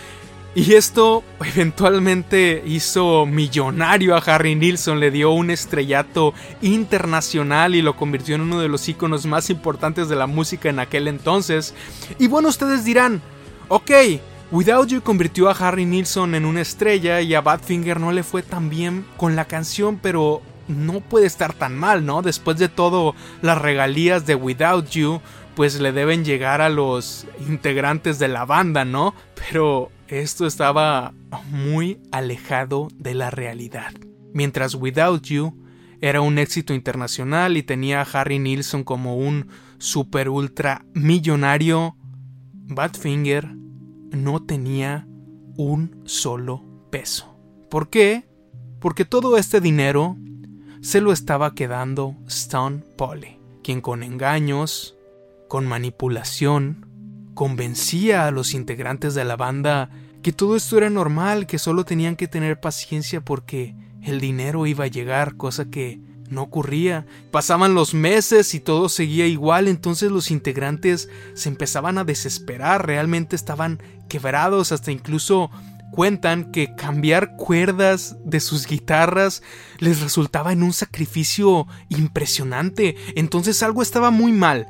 y 0.55 0.75
esto 0.75 1.23
eventualmente 1.45 2.63
hizo 2.67 3.27
millonario 3.27 4.17
a 4.17 4.19
Harry 4.19 4.55
Nilsson, 4.55 5.01
le 5.01 5.11
dio 5.11 5.31
un 5.31 5.51
estrellato 5.51 6.35
internacional 6.63 7.75
y 7.75 7.83
lo 7.83 7.97
convirtió 7.97 8.35
en 8.35 8.43
uno 8.43 8.61
de 8.61 8.69
los 8.69 8.89
íconos 8.89 9.27
más 9.27 9.51
importantes 9.51 10.09
de 10.09 10.17
la 10.17 10.27
música 10.27 10.69
en 10.69 10.79
aquel 10.79 11.09
entonces. 11.09 11.75
Y 12.19 12.27
bueno, 12.27 12.49
ustedes 12.49 12.85
dirán, 12.85 13.23
ok, 13.69 13.91
Without 14.51 14.89
You 14.89 15.01
convirtió 15.03 15.49
a 15.49 15.53
Harry 15.53 15.85
Nilsson 15.85 16.35
en 16.35 16.45
una 16.45 16.61
estrella 16.61 17.21
y 17.21 17.35
a 17.35 17.41
Badfinger 17.41 18.01
no 18.01 18.11
le 18.11 18.25
fue 18.25 18.43
tan 18.43 18.69
bien 18.69 19.07
con 19.17 19.37
la 19.37 19.45
canción, 19.45 20.01
pero 20.03 20.43
no 20.67 21.01
puede 21.01 21.27
estar 21.27 21.53
tan 21.53 21.77
mal, 21.77 22.05
¿no? 22.05 22.23
Después 22.23 22.59
de 22.59 22.69
todo, 22.69 23.15
las 23.43 23.59
regalías 23.59 24.27
de 24.27 24.35
Without 24.35 24.89
You, 24.91 25.21
pues 25.55 25.79
le 25.81 25.93
deben 25.93 26.25
llegar 26.25 26.61
a 26.61 26.69
los 26.69 27.27
integrantes 27.49 28.19
de 28.19 28.27
la 28.27 28.45
banda, 28.45 28.85
¿no? 28.85 29.15
Pero 29.37 29.91
esto 30.11 30.47
estaba 30.47 31.15
muy 31.51 32.01
alejado 32.11 32.89
de 32.99 33.15
la 33.15 33.31
realidad. 33.31 33.93
Mientras 34.33 34.75
Without 34.75 35.23
You 35.23 35.57
era 36.01 36.21
un 36.21 36.39
éxito 36.39 36.75
internacional 36.75 37.57
y 37.57 37.63
tenía 37.63 38.01
a 38.01 38.05
Harry 38.05 38.39
Nilsson 38.39 38.85
como 38.85 39.17
un 39.17 39.49
super 39.79 40.29
ultra 40.29 40.85
millonario, 40.95 41.97
Badfinger 42.53 43.55
no 44.11 44.43
tenía 44.43 45.07
un 45.57 46.03
solo 46.05 46.65
peso. 46.91 47.37
¿Por 47.71 47.89
qué? 47.91 48.29
Porque 48.81 49.05
todo 49.05 49.37
este 49.37 49.61
dinero 49.61 50.17
se 50.81 51.01
lo 51.01 51.13
estaba 51.13 51.55
quedando 51.55 52.17
Stone 52.27 52.83
Polly, 52.97 53.39
quien 53.63 53.81
con 53.81 54.03
engaños, 54.03 54.97
con 55.49 55.67
manipulación, 55.67 56.87
convencía 57.35 58.27
a 58.27 58.31
los 58.31 58.55
integrantes 58.55 59.15
de 59.15 59.25
la 59.25 59.37
banda 59.37 59.91
que 60.23 60.33
todo 60.33 60.57
esto 60.57 60.77
era 60.77 60.91
normal, 60.91 61.47
que 61.47 61.59
solo 61.59 61.85
tenían 61.85 62.17
que 62.17 62.29
tener 62.29 62.61
paciencia 62.61 63.21
porque 63.21 63.75
el 64.03 64.21
dinero 64.21 64.67
iba 64.67 64.85
a 64.85 64.89
llegar, 64.89 65.37
cosa 65.37 65.67
que 65.67 66.01
no 66.29 66.43
ocurría. 66.43 67.07
Pasaban 67.31 67.75
los 67.75 67.95
meses 67.95 68.55
y 68.55 68.61
todo 68.61 68.89
seguía 68.89 69.27
igual, 69.27 69.69
entonces 69.69 70.11
los 70.11 70.31
integrantes 70.31 71.09
se 71.35 71.49
empezaban 71.49 71.99
a 71.99 72.05
desesperar, 72.05 72.87
realmente 72.87 73.37
estaban 73.37 73.83
quebrados, 74.09 74.73
hasta 74.73 74.93
incluso 74.93 75.51
cuentan 75.91 76.53
que 76.53 76.75
cambiar 76.77 77.37
cuerdas 77.37 78.17
de 78.25 78.41
sus 78.41 78.67
guitarras 78.67 79.43
les 79.79 80.01
resultaba 80.01 80.53
en 80.53 80.63
un 80.63 80.73
sacrificio 80.73 81.67
impresionante, 81.89 82.97
entonces 83.17 83.63
algo 83.63 83.83
estaba 83.83 84.11
muy 84.11 84.33
mal. 84.33 84.69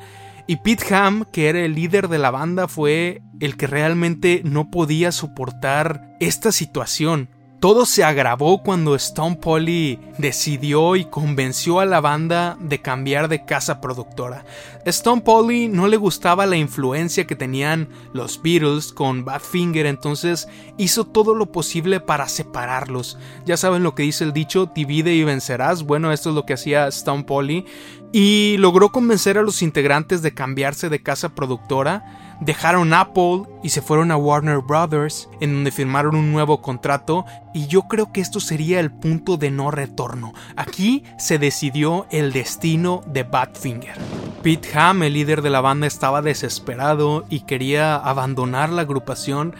Y 0.50 0.56
Pete 0.56 0.92
Ham, 0.92 1.26
que 1.30 1.48
era 1.48 1.60
el 1.60 1.76
líder 1.76 2.08
de 2.08 2.18
la 2.18 2.32
banda, 2.32 2.66
fue 2.66 3.22
el 3.38 3.56
que 3.56 3.68
realmente 3.68 4.42
no 4.44 4.68
podía 4.68 5.12
soportar 5.12 6.16
esta 6.18 6.50
situación. 6.50 7.30
Todo 7.60 7.84
se 7.84 8.02
agravó 8.02 8.62
cuando 8.62 8.94
Stone 8.94 9.36
Polly 9.36 10.00
decidió 10.16 10.96
y 10.96 11.04
convenció 11.04 11.80
a 11.80 11.84
la 11.84 12.00
banda 12.00 12.56
de 12.58 12.80
cambiar 12.80 13.28
de 13.28 13.44
casa 13.44 13.82
productora. 13.82 14.46
Stone 14.86 15.20
Polly 15.20 15.68
no 15.68 15.86
le 15.86 15.98
gustaba 15.98 16.46
la 16.46 16.56
influencia 16.56 17.26
que 17.26 17.36
tenían 17.36 17.90
los 18.14 18.40
Beatles 18.40 18.94
con 18.94 19.26
Badfinger, 19.26 19.84
entonces 19.84 20.48
hizo 20.78 21.04
todo 21.04 21.34
lo 21.34 21.52
posible 21.52 22.00
para 22.00 22.28
separarlos. 22.28 23.18
Ya 23.44 23.58
saben 23.58 23.82
lo 23.82 23.94
que 23.94 24.04
dice 24.04 24.24
el 24.24 24.32
dicho, 24.32 24.70
divide 24.74 25.12
y 25.14 25.24
vencerás. 25.24 25.82
Bueno, 25.82 26.12
esto 26.12 26.30
es 26.30 26.34
lo 26.34 26.46
que 26.46 26.54
hacía 26.54 26.88
Stone 26.88 27.24
Polly 27.24 27.66
y 28.10 28.56
logró 28.56 28.88
convencer 28.88 29.36
a 29.36 29.42
los 29.42 29.60
integrantes 29.60 30.22
de 30.22 30.32
cambiarse 30.32 30.88
de 30.88 31.02
casa 31.02 31.34
productora 31.34 32.29
dejaron 32.40 32.92
Apple 32.94 33.42
y 33.62 33.68
se 33.68 33.82
fueron 33.82 34.10
a 34.10 34.16
Warner 34.16 34.58
Brothers, 34.58 35.28
en 35.40 35.54
donde 35.54 35.70
firmaron 35.70 36.16
un 36.16 36.32
nuevo 36.32 36.62
contrato, 36.62 37.24
y 37.54 37.66
yo 37.66 37.82
creo 37.82 38.12
que 38.12 38.20
esto 38.20 38.40
sería 38.40 38.80
el 38.80 38.90
punto 38.90 39.36
de 39.36 39.50
no 39.50 39.70
retorno. 39.70 40.32
Aquí 40.56 41.04
se 41.18 41.38
decidió 41.38 42.06
el 42.10 42.32
destino 42.32 43.02
de 43.06 43.22
Badfinger. 43.22 43.98
Pete 44.42 44.70
Ham, 44.78 45.02
el 45.02 45.12
líder 45.12 45.42
de 45.42 45.50
la 45.50 45.60
banda, 45.60 45.86
estaba 45.86 46.22
desesperado 46.22 47.26
y 47.28 47.40
quería 47.40 47.96
abandonar 47.96 48.70
la 48.70 48.82
agrupación. 48.82 49.54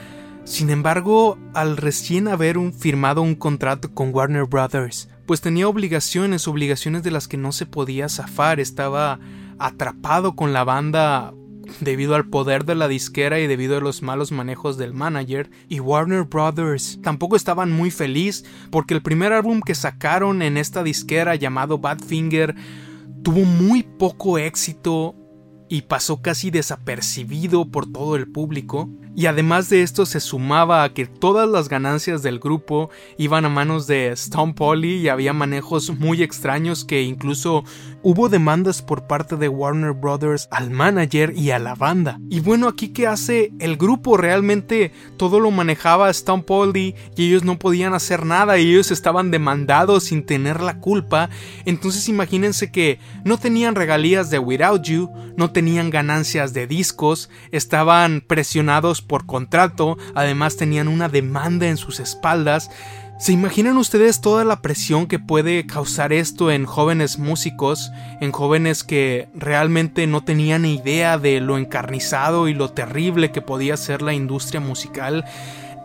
Sin 0.45 0.71
embargo, 0.71 1.39
al 1.55 1.77
recién 1.77 2.29
haber 2.29 2.57
firmado 2.73 3.21
un 3.21 3.35
contrato 3.35 3.93
con 3.93 4.15
Warner 4.15 4.47
Brothers, 4.47 5.09
pues 5.27 5.43
tenía 5.43 5.69
obligaciones, 5.69 6.49
obligaciones 6.49 7.03
de 7.03 7.11
las 7.11 7.29
que 7.29 7.37
no 7.37 7.53
se 7.53 7.67
podía 7.67 8.09
zafar, 8.09 8.59
estaba 8.59 9.21
atrapado 9.59 10.35
con 10.35 10.53
la 10.53 10.65
banda 10.65 11.35
debido 11.81 12.15
al 12.15 12.27
poder 12.27 12.65
de 12.65 12.75
la 12.75 12.89
disquera 12.89 13.41
y 13.41 13.47
debido 13.47 13.77
a 13.77 13.81
los 13.81 14.03
malos 14.03 14.33
manejos 14.33 14.77
del 14.77 14.93
manager, 14.93 15.51
y 15.69 15.81
Warner 15.81 16.25
Brothers 16.25 16.99
tampoco 17.03 17.37
estaban 17.37 17.71
muy 17.71 17.91
feliz 17.91 18.45
porque 18.71 18.95
el 18.95 19.03
primer 19.03 19.33
álbum 19.33 19.61
que 19.61 19.75
sacaron 19.75 20.43
en 20.43 20.57
esta 20.57 20.83
disquera 20.83 21.35
llamado 21.35 21.79
Badfinger 21.79 22.55
tuvo 23.23 23.45
muy 23.45 23.83
poco 23.83 24.39
éxito 24.39 25.15
y 25.69 25.83
pasó 25.83 26.21
casi 26.21 26.51
desapercibido 26.51 27.71
por 27.71 27.91
todo 27.91 28.17
el 28.17 28.31
público. 28.31 28.91
Y 29.15 29.27
además 29.27 29.69
de 29.69 29.83
esto 29.83 30.07
se 30.07 30.21
sumaba 30.21 30.85
a 30.85 30.95
que 30.95 31.07
todas 31.07 31.49
las 31.49 31.69
ganancias 31.69 32.23
del 32.23 32.39
grupo 32.39 32.91
iban 33.19 33.45
a 33.45 33.49
manos 33.49 33.87
de 33.87 34.09
Stone 34.13 34.55
Polly 34.55 34.97
y 34.97 35.09
había 35.09 35.33
manejos 35.33 35.91
muy 35.99 36.23
extraños 36.23 36.85
que 36.85 37.03
incluso 37.03 37.65
hubo 38.03 38.29
demandas 38.29 38.83
por 38.83 39.07
parte 39.07 39.37
de 39.37 39.49
Warner 39.49 39.93
Brothers 39.93 40.49
al 40.51 40.71
manager 40.71 41.33
y 41.37 41.51
a 41.51 41.59
la 41.59 41.75
banda. 41.75 42.19
Y 42.31 42.41
bueno, 42.41 42.69
aquí 42.69 42.91
que 42.91 43.07
hace 43.07 43.53
el 43.59 43.77
grupo 43.77 44.17
realmente 44.17 44.93
todo 45.17 45.41
lo 45.41 45.51
manejaba 45.51 46.11
Stone 46.11 46.45
Polly 46.45 46.95
y 47.17 47.27
ellos 47.27 47.45
no 47.45 47.59
podían 47.59 47.95
hacer 47.95 48.25
nada 48.25 48.59
y 48.59 48.71
ellos 48.71 48.91
estaban 48.91 49.31
demandados 49.31 50.05
sin 50.05 50.25
tener 50.25 50.61
la 50.61 50.79
culpa. 50.79 51.31
Entonces 51.65 52.09
imagínense 52.09 52.71
que 52.71 52.99
no 53.25 53.39
tenían 53.39 53.75
regalías 53.75 54.31
de 54.31 54.39
Without 54.39 54.83
You, 54.83 55.11
no 55.37 55.51
tenían 55.51 55.91
ganancias 55.91 56.53
de 56.53 56.67
discos, 56.67 57.29
estaban 57.51 58.23
presionados 58.27 59.00
por 59.03 59.27
contrato, 59.27 59.99
además 60.15 60.57
tenían 60.57 60.89
una 60.89 61.09
demanda 61.09 61.69
en 61.69 61.77
sus 61.77 62.01
espaldas. 62.01 62.71
¿Se 63.19 63.33
imaginan 63.33 63.77
ustedes 63.77 64.23
toda 64.23 64.45
la 64.45 64.63
presión 64.63 65.07
que 65.07 65.19
puede 65.19 65.67
causar 65.67 66.13
esto 66.13 66.51
en 66.51 66.65
jóvenes 66.65 67.19
músicos, 67.19 67.93
en 68.21 68.33
jóvenes 68.33 68.83
que 68.83 69.29
realmente 69.35 70.07
no 70.07 70.25
tenían 70.25 70.65
idea 70.65 71.19
de 71.19 71.41
lo 71.41 71.59
encarnizado 71.59 72.49
y 72.49 72.55
lo 72.55 72.71
terrible 72.71 73.31
que 73.31 73.43
podía 73.43 73.77
ser 73.77 74.01
la 74.01 74.15
industria 74.15 74.61
musical? 74.61 75.27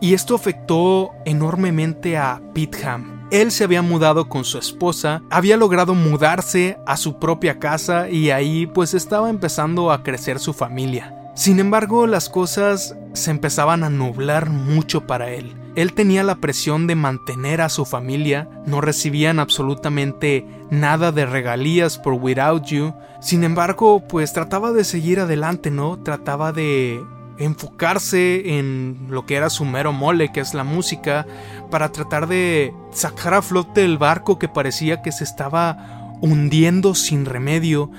Y 0.00 0.14
esto 0.14 0.34
afectó 0.34 1.10
enormemente 1.24 2.16
a 2.16 2.40
Pete 2.54 2.86
Ham. 2.86 3.28
Él 3.30 3.50
se 3.50 3.64
había 3.64 3.82
mudado 3.82 4.28
con 4.28 4.44
su 4.44 4.56
esposa, 4.56 5.20
había 5.30 5.56
logrado 5.56 5.94
mudarse 5.94 6.78
a 6.86 6.96
su 6.96 7.18
propia 7.18 7.58
casa 7.58 8.08
y 8.08 8.30
ahí 8.30 8.66
pues 8.66 8.94
estaba 8.94 9.30
empezando 9.30 9.90
a 9.90 10.02
crecer 10.02 10.38
su 10.38 10.52
familia. 10.52 11.15
Sin 11.36 11.60
embargo, 11.60 12.06
las 12.06 12.30
cosas 12.30 12.96
se 13.12 13.30
empezaban 13.30 13.84
a 13.84 13.90
nublar 13.90 14.48
mucho 14.48 15.06
para 15.06 15.30
él. 15.30 15.54
Él 15.74 15.92
tenía 15.92 16.24
la 16.24 16.36
presión 16.36 16.86
de 16.86 16.94
mantener 16.94 17.60
a 17.60 17.68
su 17.68 17.84
familia, 17.84 18.48
no 18.64 18.80
recibían 18.80 19.38
absolutamente 19.38 20.46
nada 20.70 21.12
de 21.12 21.26
regalías 21.26 21.98
por 21.98 22.14
Without 22.14 22.64
You. 22.64 22.94
Sin 23.20 23.44
embargo, 23.44 24.02
pues 24.08 24.32
trataba 24.32 24.72
de 24.72 24.82
seguir 24.82 25.20
adelante, 25.20 25.70
¿no? 25.70 25.98
Trataba 25.98 26.52
de 26.52 27.04
enfocarse 27.36 28.58
en 28.58 29.08
lo 29.10 29.26
que 29.26 29.36
era 29.36 29.50
su 29.50 29.66
mero 29.66 29.92
mole, 29.92 30.32
que 30.32 30.40
es 30.40 30.54
la 30.54 30.64
música, 30.64 31.26
para 31.70 31.92
tratar 31.92 32.28
de 32.28 32.72
sacar 32.92 33.34
a 33.34 33.42
flote 33.42 33.84
el 33.84 33.98
barco 33.98 34.38
que 34.38 34.48
parecía 34.48 35.02
que 35.02 35.12
se 35.12 35.24
estaba 35.24 36.16
hundiendo 36.22 36.94
sin 36.94 37.26
remedio 37.26 37.90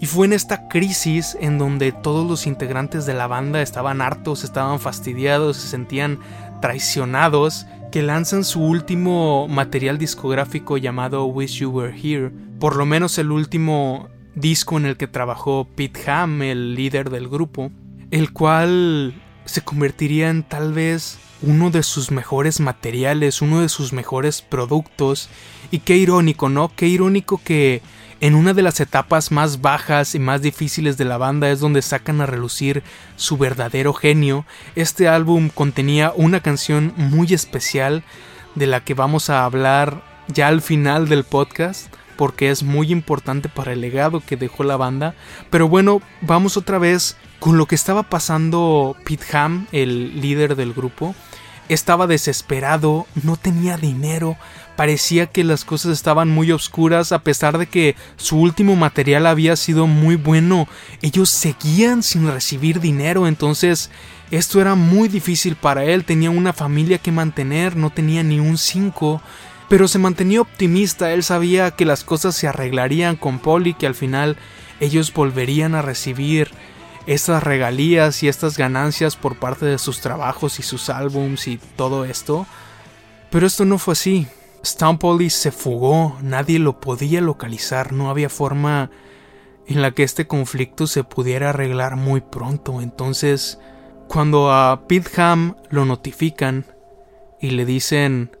y 0.00 0.06
fue 0.06 0.26
en 0.26 0.32
esta 0.32 0.68
crisis 0.68 1.36
en 1.40 1.58
donde 1.58 1.92
todos 1.92 2.28
los 2.28 2.46
integrantes 2.46 3.06
de 3.06 3.14
la 3.14 3.26
banda 3.26 3.62
estaban 3.62 4.00
hartos, 4.00 4.44
estaban 4.44 4.80
fastidiados, 4.80 5.56
se 5.56 5.68
sentían 5.68 6.18
traicionados, 6.60 7.66
que 7.92 8.02
lanzan 8.02 8.44
su 8.44 8.60
último 8.60 9.46
material 9.46 9.98
discográfico 9.98 10.78
llamado 10.78 11.26
Wish 11.26 11.60
You 11.60 11.70
Were 11.70 11.94
Here, 11.96 12.32
por 12.58 12.76
lo 12.76 12.86
menos 12.86 13.18
el 13.18 13.30
último 13.30 14.08
disco 14.34 14.76
en 14.76 14.86
el 14.86 14.96
que 14.96 15.06
trabajó 15.06 15.68
Pete 15.76 16.10
Ham, 16.10 16.42
el 16.42 16.74
líder 16.74 17.10
del 17.10 17.28
grupo, 17.28 17.70
el 18.10 18.32
cual 18.32 19.14
se 19.44 19.60
convertiría 19.60 20.30
en 20.30 20.42
tal 20.42 20.72
vez 20.72 21.18
uno 21.42 21.70
de 21.70 21.82
sus 21.82 22.10
mejores 22.10 22.60
materiales, 22.60 23.42
uno 23.42 23.60
de 23.60 23.68
sus 23.68 23.92
mejores 23.92 24.42
productos. 24.42 25.28
Y 25.70 25.80
qué 25.80 25.96
irónico, 25.96 26.48
¿no? 26.48 26.72
Qué 26.74 26.88
irónico 26.88 27.40
que 27.44 27.82
en 28.24 28.36
una 28.36 28.54
de 28.54 28.62
las 28.62 28.80
etapas 28.80 29.30
más 29.30 29.60
bajas 29.60 30.14
y 30.14 30.18
más 30.18 30.40
difíciles 30.40 30.96
de 30.96 31.04
la 31.04 31.18
banda 31.18 31.50
es 31.50 31.60
donde 31.60 31.82
sacan 31.82 32.22
a 32.22 32.26
relucir 32.26 32.82
su 33.16 33.36
verdadero 33.36 33.92
genio. 33.92 34.46
Este 34.76 35.08
álbum 35.08 35.50
contenía 35.50 36.10
una 36.16 36.40
canción 36.40 36.94
muy 36.96 37.34
especial 37.34 38.02
de 38.54 38.66
la 38.66 38.80
que 38.80 38.94
vamos 38.94 39.28
a 39.28 39.44
hablar 39.44 40.02
ya 40.28 40.48
al 40.48 40.62
final 40.62 41.06
del 41.06 41.24
podcast 41.24 41.94
porque 42.16 42.48
es 42.48 42.62
muy 42.62 42.92
importante 42.92 43.50
para 43.50 43.74
el 43.74 43.82
legado 43.82 44.20
que 44.20 44.38
dejó 44.38 44.64
la 44.64 44.78
banda. 44.78 45.14
Pero 45.50 45.68
bueno, 45.68 46.00
vamos 46.22 46.56
otra 46.56 46.78
vez 46.78 47.18
con 47.40 47.58
lo 47.58 47.66
que 47.66 47.74
estaba 47.74 48.04
pasando 48.04 48.96
Pete 49.04 49.36
Ham, 49.36 49.66
el 49.70 50.22
líder 50.22 50.56
del 50.56 50.72
grupo. 50.72 51.14
Estaba 51.68 52.06
desesperado, 52.06 53.06
no 53.22 53.36
tenía 53.36 53.76
dinero, 53.76 54.38
parecía 54.76 55.26
que 55.26 55.44
las 55.44 55.64
cosas 55.64 55.92
estaban 55.92 56.28
muy 56.28 56.52
oscuras 56.52 57.12
a 57.12 57.20
pesar 57.20 57.58
de 57.58 57.66
que 57.66 57.96
su 58.16 58.38
último 58.38 58.76
material 58.76 59.26
había 59.26 59.56
sido 59.56 59.86
muy 59.86 60.16
bueno. 60.16 60.68
Ellos 61.02 61.30
seguían 61.30 62.02
sin 62.02 62.30
recibir 62.30 62.80
dinero, 62.80 63.26
entonces 63.26 63.90
esto 64.30 64.60
era 64.60 64.74
muy 64.74 65.08
difícil 65.08 65.56
para 65.56 65.84
él, 65.84 66.04
tenía 66.04 66.30
una 66.30 66.52
familia 66.52 66.98
que 66.98 67.12
mantener, 67.12 67.76
no 67.76 67.90
tenía 67.90 68.22
ni 68.22 68.40
un 68.40 68.58
5. 68.58 69.22
Pero 69.68 69.88
se 69.88 69.98
mantenía 69.98 70.40
optimista, 70.40 71.12
él 71.12 71.22
sabía 71.22 71.70
que 71.70 71.84
las 71.84 72.04
cosas 72.04 72.34
se 72.34 72.48
arreglarían 72.48 73.16
con 73.16 73.38
Polly, 73.38 73.74
que 73.74 73.86
al 73.86 73.94
final 73.94 74.36
ellos 74.80 75.12
volverían 75.12 75.74
a 75.74 75.82
recibir 75.82 76.50
estas 77.06 77.42
regalías 77.42 78.22
y 78.22 78.28
estas 78.28 78.58
ganancias 78.58 79.16
por 79.16 79.36
parte 79.36 79.66
de 79.66 79.78
sus 79.78 80.00
trabajos 80.00 80.58
y 80.58 80.62
sus 80.62 80.90
álbums 80.90 81.48
y 81.48 81.58
todo 81.76 82.04
esto. 82.04 82.46
Pero 83.30 83.46
esto 83.46 83.64
no 83.64 83.78
fue 83.78 83.92
así. 83.92 84.26
Stampolin 84.64 85.30
se 85.30 85.52
fugó, 85.52 86.16
nadie 86.22 86.58
lo 86.58 86.80
podía 86.80 87.20
localizar, 87.20 87.92
no 87.92 88.08
había 88.08 88.28
forma 88.28 88.90
en 89.66 89.82
la 89.82 89.92
que 89.92 90.02
este 90.02 90.26
conflicto 90.26 90.86
se 90.86 91.04
pudiera 91.04 91.50
arreglar 91.50 91.96
muy 91.96 92.20
pronto. 92.20 92.80
Entonces, 92.80 93.58
cuando 94.08 94.52
a 94.52 94.86
Pete 94.86 95.20
Ham 95.20 95.56
lo 95.70 95.84
notifican 95.84 96.66
y 97.40 97.50
le 97.50 97.64
dicen 97.64 98.36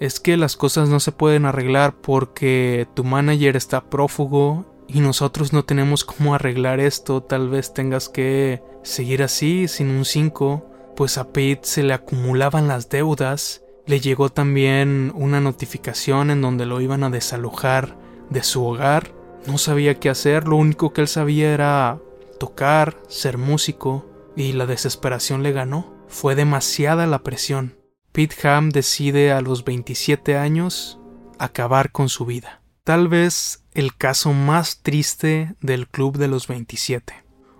es 0.00 0.18
que 0.18 0.36
las 0.36 0.56
cosas 0.56 0.88
no 0.88 0.98
se 0.98 1.12
pueden 1.12 1.44
arreglar 1.44 1.94
porque 2.00 2.88
tu 2.94 3.04
manager 3.04 3.56
está 3.56 3.82
prófugo 3.82 4.64
y 4.88 5.00
nosotros 5.00 5.52
no 5.52 5.64
tenemos 5.64 6.04
cómo 6.04 6.34
arreglar 6.34 6.80
esto, 6.80 7.22
tal 7.22 7.50
vez 7.50 7.74
tengas 7.74 8.08
que 8.08 8.62
seguir 8.82 9.22
así 9.22 9.68
sin 9.68 9.90
un 9.90 10.04
5, 10.04 10.66
pues 10.96 11.18
a 11.18 11.32
Pete 11.32 11.68
se 11.68 11.82
le 11.82 11.92
acumulaban 11.92 12.66
las 12.66 12.88
deudas 12.88 13.62
le 13.86 14.00
llegó 14.00 14.30
también 14.30 15.12
una 15.14 15.40
notificación 15.40 16.30
en 16.30 16.40
donde 16.40 16.66
lo 16.66 16.80
iban 16.80 17.04
a 17.04 17.10
desalojar 17.10 17.96
de 18.30 18.42
su 18.42 18.64
hogar. 18.64 19.12
No 19.46 19.58
sabía 19.58 19.98
qué 19.98 20.10
hacer, 20.10 20.46
lo 20.46 20.56
único 20.56 20.92
que 20.92 21.00
él 21.00 21.08
sabía 21.08 21.52
era 21.52 21.98
tocar, 22.38 22.96
ser 23.08 23.38
músico, 23.38 24.06
y 24.36 24.52
la 24.52 24.66
desesperación 24.66 25.42
le 25.42 25.52
ganó. 25.52 25.94
Fue 26.08 26.34
demasiada 26.34 27.06
la 27.06 27.22
presión. 27.22 27.76
Pete 28.12 28.48
Ham 28.48 28.70
decide 28.70 29.32
a 29.32 29.40
los 29.40 29.64
27 29.64 30.36
años 30.36 30.98
acabar 31.38 31.92
con 31.92 32.08
su 32.08 32.26
vida. 32.26 32.62
Tal 32.84 33.08
vez 33.08 33.64
el 33.74 33.94
caso 33.94 34.32
más 34.32 34.80
triste 34.82 35.54
del 35.60 35.86
club 35.86 36.16
de 36.18 36.28
los 36.28 36.48
27. 36.48 37.14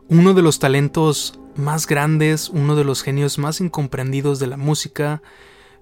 Uno 0.09 0.35
de 0.35 0.42
los 0.42 0.59
talentos 0.59 1.38
más 1.54 1.87
grandes, 1.87 2.48
uno 2.48 2.74
de 2.74 2.85
los 2.85 3.02
genios 3.02 3.38
más 3.38 3.61
incomprendidos 3.61 4.38
de 4.38 4.48
la 4.48 4.56
música, 4.56 5.22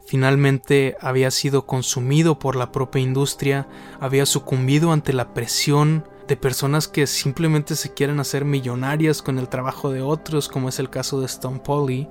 finalmente 0.08 0.96
había 1.02 1.30
sido 1.30 1.66
consumido 1.66 2.38
por 2.38 2.56
la 2.56 2.72
propia 2.72 3.02
industria, 3.02 3.68
había 4.00 4.24
sucumbido 4.24 4.90
ante 4.90 5.12
la 5.12 5.34
presión 5.34 6.08
de 6.26 6.36
personas 6.38 6.88
que 6.88 7.06
simplemente 7.06 7.76
se 7.76 7.92
quieren 7.92 8.18
hacer 8.18 8.46
millonarias 8.46 9.20
con 9.20 9.38
el 9.38 9.50
trabajo 9.50 9.90
de 9.90 10.00
otros, 10.00 10.48
como 10.48 10.70
es 10.70 10.78
el 10.78 10.88
caso 10.88 11.20
de 11.20 11.26
Stone 11.26 11.60
Polly, 11.60 12.08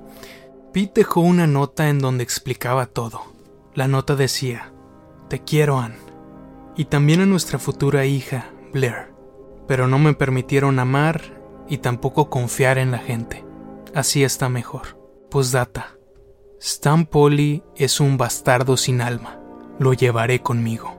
Pete 0.72 1.00
dejó 1.00 1.22
una 1.22 1.48
nota 1.48 1.88
en 1.88 1.98
donde 1.98 2.22
explicaba 2.22 2.86
todo. 2.86 3.22
La 3.74 3.88
nota 3.88 4.14
decía, 4.14 4.72
Te 5.28 5.42
quiero, 5.42 5.80
Ann, 5.80 5.96
y 6.76 6.84
también 6.84 7.20
a 7.20 7.26
nuestra 7.26 7.58
futura 7.58 8.04
hija, 8.04 8.52
Blair, 8.72 9.12
pero 9.66 9.88
no 9.88 9.98
me 9.98 10.14
permitieron 10.14 10.78
amar 10.78 11.42
y 11.68 11.78
tampoco 11.78 12.30
confiar 12.30 12.78
en 12.78 12.92
la 12.92 12.98
gente. 12.98 13.44
Así 13.92 14.22
está 14.22 14.48
mejor. 14.48 15.00
Postdata. 15.30 15.97
Stan 16.60 17.06
Polly 17.06 17.62
es 17.76 18.00
un 18.00 18.16
bastardo 18.16 18.76
sin 18.76 19.00
alma. 19.00 19.40
Lo 19.78 19.92
llevaré 19.92 20.40
conmigo. 20.40 20.96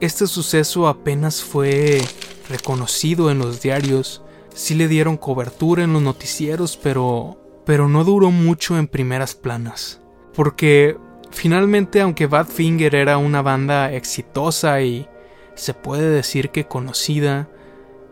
Este 0.00 0.26
suceso 0.26 0.88
apenas 0.88 1.42
fue 1.42 2.00
reconocido 2.48 3.30
en 3.30 3.38
los 3.38 3.60
diarios. 3.60 4.22
Sí 4.54 4.74
le 4.74 4.88
dieron 4.88 5.16
cobertura 5.16 5.84
en 5.84 5.92
los 5.92 6.02
noticieros, 6.02 6.76
pero 6.76 7.38
pero 7.66 7.88
no 7.88 8.04
duró 8.04 8.30
mucho 8.30 8.78
en 8.78 8.86
primeras 8.86 9.34
planas. 9.34 10.00
Porque 10.34 10.96
finalmente, 11.30 12.00
aunque 12.00 12.26
Badfinger 12.26 12.94
era 12.94 13.18
una 13.18 13.42
banda 13.42 13.92
exitosa 13.92 14.80
y 14.80 15.08
se 15.56 15.74
puede 15.74 16.08
decir 16.08 16.50
que 16.50 16.68
conocida, 16.68 17.50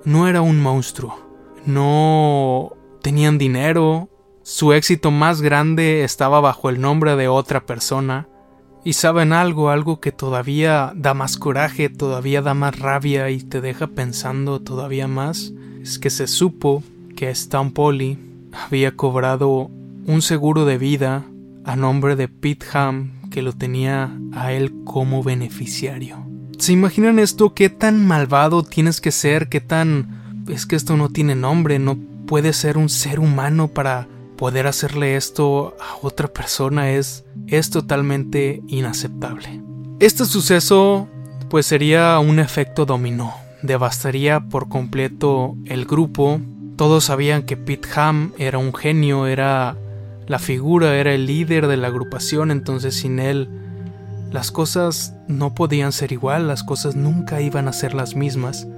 no 0.04 0.28
era 0.28 0.42
un 0.42 0.60
monstruo. 0.60 1.16
No 1.64 2.72
tenían 3.00 3.38
dinero, 3.38 4.10
su 4.44 4.74
éxito 4.74 5.10
más 5.10 5.40
grande 5.40 6.04
estaba 6.04 6.38
bajo 6.38 6.68
el 6.68 6.78
nombre 6.78 7.16
de 7.16 7.28
otra 7.28 7.64
persona. 7.64 8.28
Y 8.84 8.92
saben 8.92 9.32
algo, 9.32 9.70
algo 9.70 10.00
que 10.00 10.12
todavía 10.12 10.92
da 10.94 11.14
más 11.14 11.38
coraje, 11.38 11.88
todavía 11.88 12.42
da 12.42 12.52
más 12.52 12.78
rabia 12.78 13.30
y 13.30 13.42
te 13.42 13.62
deja 13.62 13.86
pensando 13.86 14.60
todavía 14.60 15.08
más, 15.08 15.54
es 15.80 15.98
que 15.98 16.10
se 16.10 16.26
supo 16.26 16.82
que 17.16 17.30
Stan 17.30 17.70
Polly 17.70 18.18
había 18.52 18.94
cobrado 18.94 19.70
un 20.06 20.20
seguro 20.20 20.66
de 20.66 20.76
vida 20.76 21.24
a 21.64 21.76
nombre 21.76 22.14
de 22.14 22.28
Pete 22.28 22.66
Ham 22.74 23.30
que 23.30 23.40
lo 23.40 23.54
tenía 23.54 24.14
a 24.34 24.52
él 24.52 24.74
como 24.84 25.22
beneficiario. 25.22 26.18
¿Se 26.58 26.72
imaginan 26.72 27.18
esto? 27.18 27.54
¿Qué 27.54 27.70
tan 27.70 28.06
malvado 28.06 28.62
tienes 28.62 29.00
que 29.00 29.10
ser? 29.10 29.48
¿Qué 29.48 29.62
tan... 29.62 30.44
es 30.48 30.66
que 30.66 30.76
esto 30.76 30.98
no 30.98 31.08
tiene 31.08 31.34
nombre, 31.34 31.78
no 31.78 31.96
puede 32.26 32.52
ser 32.52 32.76
un 32.76 32.90
ser 32.90 33.18
humano 33.18 33.68
para 33.68 34.06
poder 34.44 34.66
hacerle 34.66 35.16
esto 35.16 35.74
a 35.80 35.96
otra 36.06 36.28
persona 36.28 36.90
es 36.90 37.24
es 37.46 37.70
totalmente 37.70 38.62
inaceptable. 38.66 39.62
Este 40.00 40.26
suceso 40.26 41.08
pues 41.48 41.64
sería 41.64 42.18
un 42.18 42.38
efecto 42.38 42.84
dominó, 42.84 43.32
devastaría 43.62 44.40
por 44.40 44.68
completo 44.68 45.56
el 45.64 45.86
grupo. 45.86 46.42
Todos 46.76 47.04
sabían 47.04 47.44
que 47.44 47.56
Pete 47.56 47.88
Ham 47.96 48.34
era 48.36 48.58
un 48.58 48.74
genio, 48.74 49.26
era 49.26 49.78
la 50.26 50.38
figura, 50.38 50.94
era 50.94 51.14
el 51.14 51.24
líder 51.24 51.66
de 51.66 51.78
la 51.78 51.86
agrupación, 51.86 52.50
entonces 52.50 52.96
sin 52.96 53.20
él 53.20 53.48
las 54.30 54.50
cosas 54.50 55.14
no 55.26 55.54
podían 55.54 55.90
ser 55.90 56.12
igual, 56.12 56.48
las 56.48 56.64
cosas 56.64 56.96
nunca 56.96 57.40
iban 57.40 57.66
a 57.66 57.72
ser 57.72 57.94
las 57.94 58.14
mismas. 58.14 58.68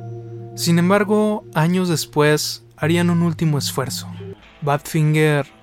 Sin 0.55 0.79
embargo, 0.79 1.45
años 1.55 1.89
después 1.89 2.65
harían 2.77 3.11
un 3.11 3.23
último 3.23 3.59
esfuerzo. 3.59 4.07
Badfinger 4.63 5.56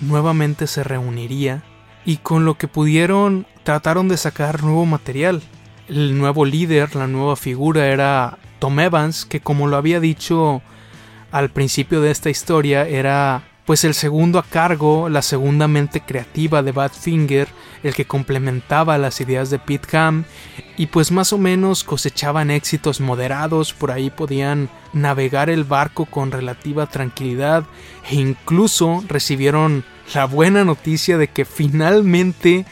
nuevamente 0.00 0.66
se 0.66 0.84
reuniría 0.84 1.62
y 2.04 2.18
con 2.18 2.44
lo 2.44 2.54
que 2.54 2.68
pudieron 2.68 3.46
trataron 3.62 4.08
de 4.08 4.16
sacar 4.16 4.62
nuevo 4.62 4.86
material. 4.86 5.42
El 5.88 6.18
nuevo 6.18 6.44
líder, 6.44 6.96
la 6.96 7.06
nueva 7.06 7.36
figura 7.36 7.86
era 7.88 8.38
Tom 8.58 8.78
Evans, 8.80 9.24
que 9.24 9.40
como 9.40 9.66
lo 9.66 9.76
había 9.76 10.00
dicho 10.00 10.62
al 11.30 11.50
principio 11.50 12.00
de 12.00 12.10
esta 12.10 12.30
historia, 12.30 12.86
era 12.86 13.42
pues 13.70 13.84
el 13.84 13.94
segundo 13.94 14.40
a 14.40 14.42
cargo, 14.42 15.08
la 15.08 15.22
segunda 15.22 15.68
mente 15.68 16.00
creativa 16.00 16.60
de 16.60 16.72
Badfinger, 16.72 17.46
el 17.84 17.94
que 17.94 18.04
complementaba 18.04 18.98
las 18.98 19.20
ideas 19.20 19.48
de 19.48 19.60
Pete 19.60 19.96
Ham, 19.96 20.24
y 20.76 20.86
pues 20.86 21.12
más 21.12 21.32
o 21.32 21.38
menos 21.38 21.84
cosechaban 21.84 22.50
éxitos 22.50 23.00
moderados, 23.00 23.72
por 23.72 23.92
ahí 23.92 24.10
podían 24.10 24.68
navegar 24.92 25.50
el 25.50 25.62
barco 25.62 26.06
con 26.06 26.32
relativa 26.32 26.86
tranquilidad, 26.86 27.62
e 28.10 28.16
incluso 28.16 29.04
recibieron 29.06 29.84
la 30.14 30.24
buena 30.24 30.64
noticia 30.64 31.16
de 31.16 31.28
que 31.28 31.44
finalmente 31.44 32.66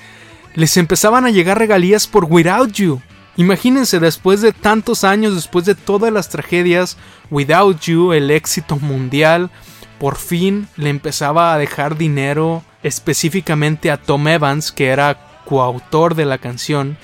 les 0.57 0.77
empezaban 0.79 1.25
a 1.27 1.31
llegar 1.31 1.61
regalías 1.61 2.09
por 2.09 2.25
Without 2.25 2.73
You. 2.73 3.01
Imagínense, 3.37 4.01
después 4.01 4.41
de 4.41 4.53
tantos 4.53 5.05
años, 5.05 5.37
después 5.37 5.65
de 5.65 5.77
todas 5.77 6.13
las 6.13 6.29
tragedias, 6.29 6.97
Without 7.31 7.83
You, 7.83 8.15
el 8.15 8.33
éxito 8.33 8.81
mundial, 8.81 9.53
por 9.99 10.17
fin 10.17 10.69
le 10.77 10.91
empezaba 10.91 11.53
a 11.53 11.59
dejar 11.59 11.97
dinero 11.97 12.63
específicamente 12.83 13.91
a 13.91 13.97
Tom 13.97 14.29
Evans, 14.29 14.73
que 14.73 14.89
era 14.89 15.43
coautor 15.45 16.15
de 16.15 16.25
la 16.25 16.39
canción, 16.39 16.97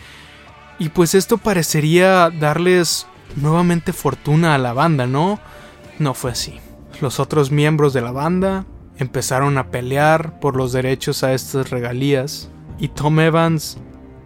y 0.78 0.90
pues 0.90 1.14
esto 1.14 1.38
parecería 1.38 2.30
darles 2.30 3.06
nuevamente 3.36 3.92
fortuna 3.92 4.54
a 4.54 4.58
la 4.58 4.72
banda, 4.72 5.06
¿no? 5.06 5.38
No 5.98 6.14
fue 6.14 6.32
así. 6.32 6.60
Los 7.00 7.20
otros 7.20 7.50
miembros 7.50 7.92
de 7.92 8.00
la 8.00 8.12
banda 8.12 8.66
empezaron 8.98 9.58
a 9.58 9.70
pelear 9.70 10.40
por 10.40 10.56
los 10.56 10.72
derechos 10.72 11.24
a 11.24 11.32
estas 11.32 11.70
regalías 11.70 12.50
y 12.78 12.88
Tom 12.88 13.20
Evans 13.20 13.78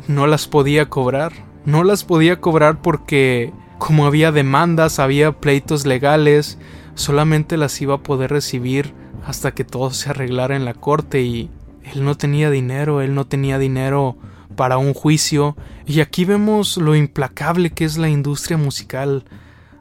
no 0.07 0.27
las 0.27 0.47
podía 0.47 0.89
cobrar. 0.89 1.33
No 1.65 1.85
las 1.85 2.05
podía 2.05 2.41
cobrar 2.41 2.81
porque 2.81 3.53
como 3.79 4.07
había 4.07 4.33
demandas, 4.33 4.99
había 4.99 5.33
pleitos 5.33 5.87
legales, 5.87 6.59
solamente 6.99 7.57
las 7.57 7.81
iba 7.81 7.95
a 7.95 8.03
poder 8.03 8.31
recibir 8.31 8.93
hasta 9.25 9.53
que 9.53 9.65
todo 9.65 9.91
se 9.93 10.11
arreglara 10.11 10.57
en 10.57 10.65
la 10.65 10.75
corte 10.75 11.23
y 11.23 11.49
él 11.95 12.05
no 12.05 12.17
tenía 12.17 12.51
dinero, 12.51 13.01
él 13.01 13.15
no 13.15 13.27
tenía 13.27 13.59
dinero 13.59 14.17
para 14.57 14.79
un 14.79 14.95
juicio 14.95 15.57
y 15.87 16.01
aquí 16.01 16.25
vemos 16.25 16.77
lo 16.77 16.97
implacable 16.97 17.71
que 17.71 17.85
es 17.85 17.99
la 17.99 18.09
industria 18.09 18.59
musical. 18.59 19.25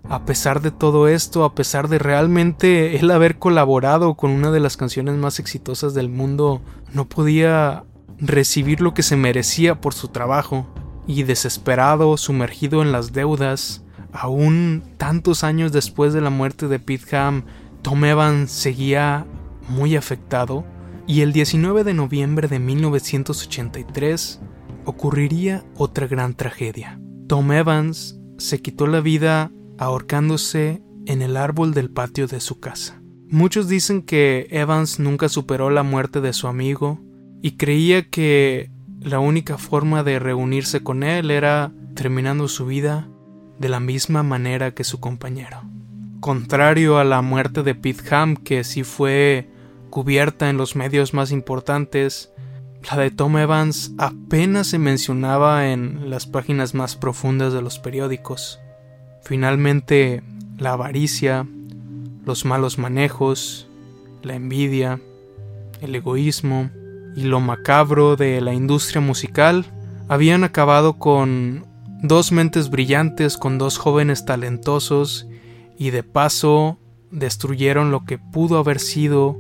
A 0.10 0.26
pesar 0.26 0.62
de 0.62 0.72
todo 0.72 1.08
esto, 1.08 1.44
a 1.44 1.56
pesar 1.56 1.90
de 1.90 2.00
realmente 2.00 2.98
él 2.98 3.10
haber 3.12 3.40
colaborado 3.40 4.14
con 4.14 4.32
una 4.32 4.52
de 4.52 4.60
las 4.60 4.78
canciones 4.78 5.16
más 5.16 5.40
exitosas 5.40 5.94
del 5.96 6.10
mundo, 6.10 6.62
no 6.94 7.10
podía 7.10 7.84
recibir 8.20 8.80
lo 8.80 8.94
que 8.94 9.04
se 9.04 9.18
merecía 9.18 9.82
por 9.82 9.94
su 9.94 10.10
trabajo 10.10 10.68
y 11.08 11.24
desesperado, 11.24 12.16
sumergido 12.16 12.82
en 12.84 12.92
las 12.92 13.12
deudas, 13.12 13.84
aún 14.18 14.84
tantos 14.98 15.44
años 15.44 15.72
después 15.72 16.12
de 16.12 16.22
la 16.22 16.32
muerte 16.32 16.68
de 16.68 16.80
Pete 16.80 17.16
Ham, 17.16 17.44
Tom 17.84 18.04
Evans 18.04 18.52
seguía 18.52 19.28
muy 19.70 19.96
afectado 19.96 20.66
y 21.06 21.22
el 21.22 21.34
19 21.34 21.84
de 21.84 21.94
noviembre 21.94 22.48
de 22.48 22.58
1983 22.58 24.42
ocurriría 24.86 25.64
otra 25.76 26.08
gran 26.08 26.34
tragedia. 26.34 27.00
Tom 27.28 27.52
Evans 27.52 28.20
se 28.40 28.60
quitó 28.62 28.88
la 28.88 29.02
vida 29.02 29.52
ahorcándose 29.78 30.82
en 31.06 31.22
el 31.22 31.38
árbol 31.38 31.74
del 31.74 31.92
patio 31.92 32.26
de 32.26 32.40
su 32.40 32.60
casa. 32.60 33.02
Muchos 33.30 33.68
dicen 33.68 34.02
que 34.02 34.48
Evans 34.50 35.00
nunca 35.00 35.30
superó 35.30 35.70
la 35.70 35.84
muerte 35.84 36.22
de 36.22 36.34
su 36.34 36.48
amigo 36.48 37.00
y 37.44 37.52
creía 37.52 38.10
que 38.10 38.72
la 39.00 39.20
única 39.20 39.60
forma 39.60 40.04
de 40.04 40.18
reunirse 40.18 40.82
con 40.82 41.04
él 41.04 41.30
era 41.30 41.72
terminando 41.94 42.48
su 42.48 42.66
vida 42.66 43.10
de 43.60 43.70
la 43.70 43.80
misma 43.80 44.24
manera 44.24 44.72
que 44.72 44.84
su 44.84 45.00
compañero. 45.00 45.62
Contrario 46.20 46.98
a 46.98 47.04
la 47.04 47.22
muerte 47.22 47.64
de 47.64 47.76
Pete 47.76 48.16
Ham, 48.16 48.36
que 48.36 48.64
sí 48.64 48.84
fue 48.84 49.50
cubierta 49.90 50.50
en 50.50 50.58
los 50.58 50.76
medios 50.76 51.14
más 51.14 51.32
importantes, 51.32 52.32
la 52.90 52.98
de 52.98 53.12
Tom 53.12 53.38
Evans 53.38 53.94
apenas 53.98 54.68
se 54.68 54.80
mencionaba 54.80 55.70
en 55.70 56.10
las 56.10 56.26
páginas 56.26 56.74
más 56.74 56.96
profundas 56.96 57.54
de 57.54 57.62
los 57.62 57.80
periódicos. 57.80 58.60
Finalmente, 59.24 60.24
la 60.58 60.74
avaricia, 60.74 61.46
los 62.26 62.46
malos 62.46 62.78
manejos, 62.78 63.68
la 64.24 64.36
envidia, 64.36 65.00
el 65.82 65.96
egoísmo 65.96 66.70
y 67.16 67.24
lo 67.24 67.40
macabro 67.40 68.16
de 68.16 68.42
la 68.42 68.54
industria 68.54 69.02
musical 69.02 69.66
habían 70.08 70.44
acabado 70.44 70.94
con 70.94 71.66
dos 72.02 72.32
mentes 72.32 72.70
brillantes 72.70 73.38
con 73.38 73.58
dos 73.58 73.78
jóvenes 73.78 74.26
talentosos 74.26 75.28
y 75.78 75.90
de 75.90 76.04
paso 76.04 76.78
destruyeron 77.12 77.92
lo 77.92 78.06
que 78.06 78.18
pudo 78.18 78.58
haber 78.58 78.80
sido 78.80 79.38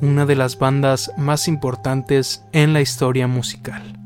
una 0.00 0.26
de 0.26 0.36
las 0.36 0.58
bandas 0.58 1.12
más 1.16 1.48
importantes 1.48 2.44
en 2.52 2.72
la 2.72 2.80
historia 2.80 3.26
musical. 3.26 3.98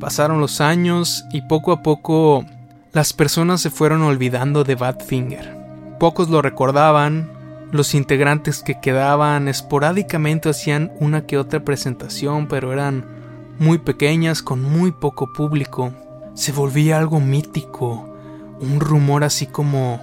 Pasaron 0.00 0.40
los 0.40 0.60
años 0.60 1.24
y 1.32 1.42
poco 1.42 1.72
a 1.72 1.82
poco 1.82 2.44
las 2.92 3.12
personas 3.12 3.60
se 3.60 3.70
fueron 3.70 4.02
olvidando 4.02 4.64
de 4.64 4.74
Badfinger. 4.74 5.56
Pocos 5.98 6.28
lo 6.28 6.42
recordaban, 6.42 7.30
los 7.70 7.94
integrantes 7.94 8.62
que 8.62 8.80
quedaban 8.80 9.48
esporádicamente 9.48 10.50
hacían 10.50 10.92
una 11.00 11.24
que 11.26 11.38
otra 11.38 11.64
presentación, 11.64 12.48
pero 12.48 12.72
eran 12.72 13.06
muy 13.58 13.78
pequeñas 13.78 14.42
con 14.42 14.62
muy 14.62 14.92
poco 14.92 15.32
público 15.32 15.94
se 16.34 16.52
volvía 16.52 16.98
algo 16.98 17.20
mítico, 17.20 18.08
un 18.60 18.80
rumor 18.80 19.24
así 19.24 19.46
como 19.46 20.00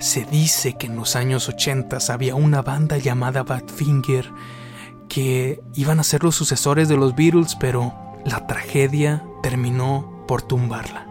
se 0.00 0.24
dice 0.24 0.74
que 0.74 0.86
en 0.86 0.96
los 0.96 1.14
años 1.14 1.48
80 1.48 1.98
había 2.08 2.34
una 2.34 2.62
banda 2.62 2.96
llamada 2.96 3.42
Badfinger 3.42 4.30
que 5.08 5.60
iban 5.74 6.00
a 6.00 6.04
ser 6.04 6.24
los 6.24 6.34
sucesores 6.34 6.88
de 6.88 6.96
los 6.96 7.14
Beatles, 7.14 7.56
pero 7.56 7.92
la 8.24 8.46
tragedia 8.46 9.22
terminó 9.42 10.24
por 10.26 10.42
tumbarla. 10.42 11.06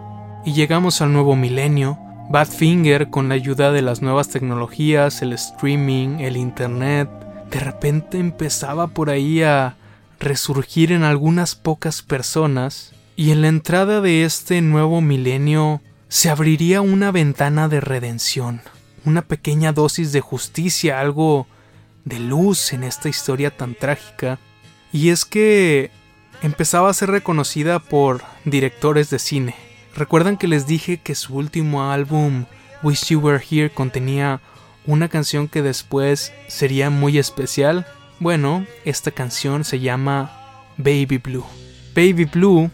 Y 0.46 0.54
llegamos 0.54 1.02
al 1.02 1.14
nuevo 1.14 1.36
milenio, 1.36 2.00
Badfinger 2.30 3.10
con 3.10 3.30
la 3.30 3.36
ayuda 3.36 3.72
de 3.72 3.82
las 3.82 4.02
nuevas 4.02 4.30
tecnologías, 4.30 5.22
el 5.22 5.34
streaming, 5.34 6.20
el 6.20 6.38
internet, 6.38 7.10
de 7.52 7.60
repente 7.60 8.20
empezaba 8.20 8.88
por 8.88 9.10
ahí 9.10 9.42
a 9.44 9.76
resurgir 10.20 10.92
en 10.92 11.04
algunas 11.04 11.56
pocas 11.56 12.02
personas 12.02 12.94
y 13.20 13.32
en 13.32 13.42
la 13.42 13.50
entrada 13.50 14.00
de 14.00 14.24
este 14.24 14.62
nuevo 14.62 15.02
milenio 15.02 15.82
se 16.08 16.30
abriría 16.30 16.80
una 16.80 17.12
ventana 17.12 17.68
de 17.68 17.82
redención, 17.82 18.62
una 19.04 19.24
pequeña 19.24 19.74
dosis 19.74 20.14
de 20.14 20.22
justicia, 20.22 21.02
algo 21.02 21.46
de 22.06 22.18
luz 22.18 22.72
en 22.72 22.86
esta 22.86 23.10
historia 23.10 23.52
tan 23.52 23.76
trágica, 23.76 24.40
y 24.94 25.10
es 25.10 25.26
que 25.26 25.92
empezaba 26.42 26.90
a 26.90 26.94
ser 26.94 27.10
reconocida 27.10 27.80
por 27.80 28.24
directores 28.46 29.10
de 29.10 29.20
cine. 29.20 29.56
¿Recuerdan 29.98 30.38
que 30.38 30.48
les 30.48 30.66
dije 30.66 31.02
que 31.02 31.14
su 31.14 31.36
último 31.36 31.92
álbum, 31.92 32.46
Wish 32.84 33.08
You 33.08 33.20
Were 33.20 33.44
Here, 33.52 33.70
contenía 33.70 34.40
una 34.86 35.10
canción 35.10 35.50
que 35.50 35.62
después 35.62 36.32
sería 36.48 36.90
muy 36.90 37.18
especial? 37.18 37.86
Bueno, 38.22 38.66
esta 38.86 39.12
canción 39.12 39.66
se 39.66 39.82
llama 39.82 40.32
Baby 40.78 41.18
Blue. 41.18 41.46
Baby 41.94 42.24
Blue 42.24 42.72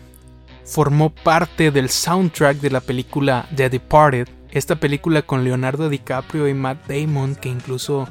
formó 0.66 1.12
parte 1.12 1.72
del 1.72 1.90
soundtrack 1.90 2.58
de 2.58 2.72
la 2.72 2.82
película 2.82 3.48
The 3.56 3.70
Departed, 3.70 4.28
esta 4.52 4.76
película 4.76 5.22
con 5.22 5.44
Leonardo 5.44 5.90
DiCaprio 5.90 6.48
y 6.48 6.54
Matt 6.54 6.88
Damon, 6.88 7.36
que 7.36 7.50
incluso 7.50 8.08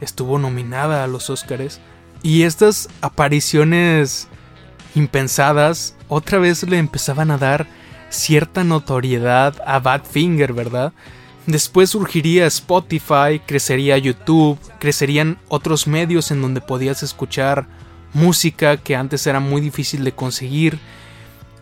estuvo 0.00 0.38
nominada 0.38 1.04
a 1.04 1.06
los 1.06 1.28
Oscars. 1.28 1.80
Y 2.22 2.42
estas 2.42 2.88
apariciones 3.00 4.28
impensadas 4.94 5.96
otra 6.08 6.38
vez 6.38 6.62
le 6.62 6.78
empezaban 6.78 7.30
a 7.30 7.38
dar 7.38 7.66
cierta 8.10 8.64
notoriedad 8.64 9.54
a 9.66 9.78
Badfinger, 9.78 10.52
¿verdad? 10.52 10.92
Después 11.46 11.90
surgiría 11.90 12.46
Spotify, 12.46 13.40
crecería 13.44 13.96
YouTube, 13.98 14.58
crecerían 14.78 15.38
otros 15.48 15.86
medios 15.86 16.30
en 16.30 16.42
donde 16.42 16.60
podías 16.60 17.02
escuchar 17.02 17.66
música 18.12 18.76
que 18.76 18.96
antes 18.96 19.26
era 19.26 19.40
muy 19.40 19.60
difícil 19.60 20.04
de 20.04 20.12
conseguir. 20.12 20.78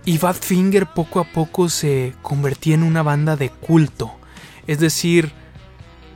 Y 0.06 0.18
Badfinger 0.18 0.86
poco 0.86 1.18
a 1.18 1.24
poco 1.24 1.68
se 1.68 2.14
convertía 2.22 2.76
en 2.76 2.84
una 2.84 3.02
banda 3.02 3.36
de 3.36 3.50
culto. 3.50 4.12
Es 4.68 4.78
decir, 4.78 5.32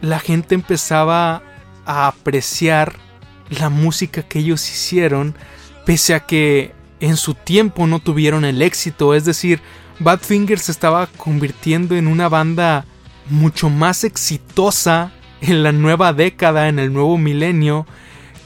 la 0.00 0.20
gente 0.20 0.54
empezaba 0.54 1.42
a 1.84 2.06
apreciar 2.06 2.94
la 3.48 3.68
música 3.68 4.22
que 4.22 4.38
ellos 4.38 4.66
hicieron, 4.70 5.34
pese 5.84 6.14
a 6.14 6.20
que 6.20 6.72
en 7.00 7.16
su 7.16 7.34
tiempo 7.34 7.88
no 7.88 7.98
tuvieron 7.98 8.44
el 8.44 8.62
éxito. 8.62 9.12
Es 9.12 9.24
decir, 9.24 9.60
Badfinger 9.98 10.60
se 10.60 10.70
estaba 10.70 11.08
convirtiendo 11.08 11.96
en 11.96 12.06
una 12.06 12.28
banda 12.28 12.84
mucho 13.28 13.70
más 13.70 14.04
exitosa 14.04 15.10
en 15.40 15.64
la 15.64 15.72
nueva 15.72 16.12
década, 16.12 16.68
en 16.68 16.78
el 16.78 16.92
nuevo 16.92 17.18
milenio, 17.18 17.86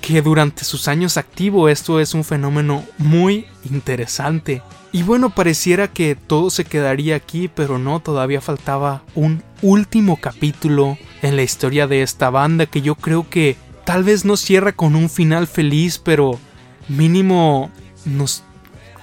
que 0.01 0.23
durante 0.23 0.65
sus 0.65 0.89
años 0.89 1.19
activos. 1.19 1.71
Esto 1.71 2.01
es 2.01 2.15
un 2.15 2.25
fenómeno 2.25 2.83
muy 2.97 3.47
interesante. 3.71 4.63
Y 4.95 5.03
bueno, 5.03 5.31
pareciera 5.31 5.89
que 5.89 6.15
todo 6.15 6.51
se 6.51 6.65
quedaría 6.65 7.17
aquí, 7.17 7.49
pero 7.53 7.81
no, 7.81 7.99
todavía 7.99 8.41
faltaba 8.41 9.03
un 9.17 9.43
último 9.61 10.21
capítulo 10.21 10.97
en 11.21 11.35
la 11.35 11.43
historia 11.43 11.89
de 11.89 12.03
esta 12.03 12.31
banda 12.31 12.67
que 12.67 12.81
yo 12.81 12.95
creo 12.95 13.29
que 13.29 13.57
tal 13.85 14.05
vez 14.05 14.25
no 14.25 14.37
cierra 14.37 14.71
con 14.71 14.95
un 14.95 15.11
final 15.11 15.49
feliz, 15.49 15.99
pero 15.99 16.39
mínimo 16.87 17.73
nos 18.05 18.45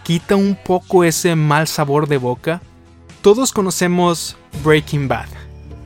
quita 0.06 0.38
un 0.38 0.56
poco 0.56 1.04
ese 1.04 1.36
mal 1.36 1.68
sabor 1.68 2.08
de 2.08 2.16
boca. 2.16 2.62
Todos 3.22 3.52
conocemos 3.52 4.38
Breaking 4.64 5.10
Bad, 5.10 5.28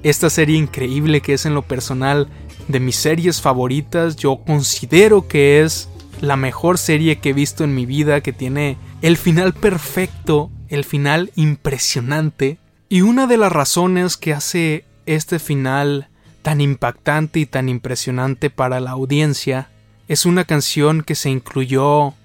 esta 0.04 0.30
serie 0.30 0.56
increíble 0.56 1.22
que 1.22 1.34
es 1.34 1.48
en 1.48 1.56
lo 1.56 1.64
personal 1.64 2.28
de 2.68 2.80
mis 2.80 2.96
series 2.96 3.42
favoritas. 3.42 4.18
Yo 4.18 4.38
considero 4.46 5.28
que 5.28 5.64
es 5.64 5.90
la 6.22 6.36
mejor 6.36 6.78
serie 6.78 7.18
que 7.18 7.30
he 7.30 7.34
visto 7.34 7.64
en 7.64 7.74
mi 7.74 7.88
vida, 7.88 8.22
que 8.22 8.34
tiene 8.34 8.78
el 9.06 9.18
final 9.18 9.54
perfecto, 9.54 10.50
el 10.68 10.84
final 10.84 11.32
impresionante. 11.36 12.58
Y 12.90 13.02
una 13.02 13.28
de 13.28 13.38
las 13.38 13.52
razones 13.52 14.18
que 14.18 14.34
hace 14.34 14.84
este 15.06 15.38
final 15.38 16.08
tan 16.42 16.60
impactante 16.60 17.40
y 17.40 17.46
tan 17.46 17.70
impresionante 17.70 18.50
para 18.50 18.80
la 18.80 18.90
audiencia 18.90 19.70
es 20.08 20.26
una 20.26 20.44
canción 20.44 21.04
que 21.04 21.14
se 21.14 21.30
incluyó 21.30 22.16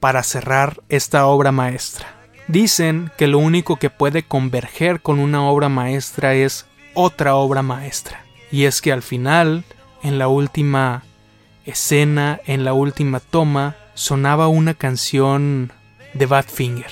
para 0.00 0.24
cerrar 0.24 0.82
esta 0.88 1.26
obra 1.26 1.52
maestra. 1.52 2.16
Dicen 2.48 3.12
que 3.16 3.28
lo 3.28 3.38
único 3.38 3.76
que 3.76 3.88
puede 3.88 4.24
converger 4.24 5.02
con 5.02 5.20
una 5.20 5.48
obra 5.48 5.68
maestra 5.68 6.34
es 6.34 6.66
otra 6.94 7.36
obra 7.36 7.62
maestra. 7.62 8.24
Y 8.50 8.64
es 8.64 8.82
que 8.82 8.90
al 8.90 9.02
final, 9.02 9.62
en 10.02 10.18
la 10.18 10.26
última 10.26 11.04
escena, 11.64 12.40
en 12.44 12.64
la 12.64 12.72
última 12.72 13.20
toma, 13.20 13.76
sonaba 13.94 14.48
una 14.48 14.74
canción 14.74 15.70
de 16.14 16.26
Badfinger. 16.26 16.90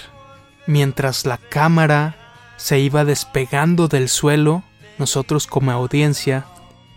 Mientras 0.67 1.27
la 1.27 1.39
cámara 1.39 2.17
se 2.57 2.79
iba 2.79 3.05
despegando 3.05 3.89
del 3.89 4.09
suelo, 4.09 4.63
nosotros 4.99 5.47
como 5.47 5.73
audiencia 5.73 6.45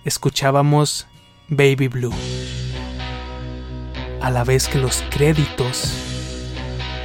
escuchábamos 0.03 1.07
Baby 1.47 1.87
Blue. 1.87 2.13
A 4.21 4.29
la 4.29 4.43
vez 4.43 4.67
que 4.67 4.77
los 4.77 5.03
créditos 5.09 5.93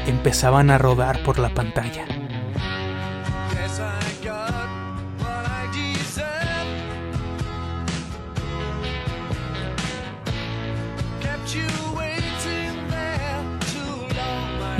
empezaban 0.06 0.70
a 0.70 0.78
rodar 0.78 1.22
por 1.22 1.38
la 1.38 1.50
pantalla. 1.50 2.06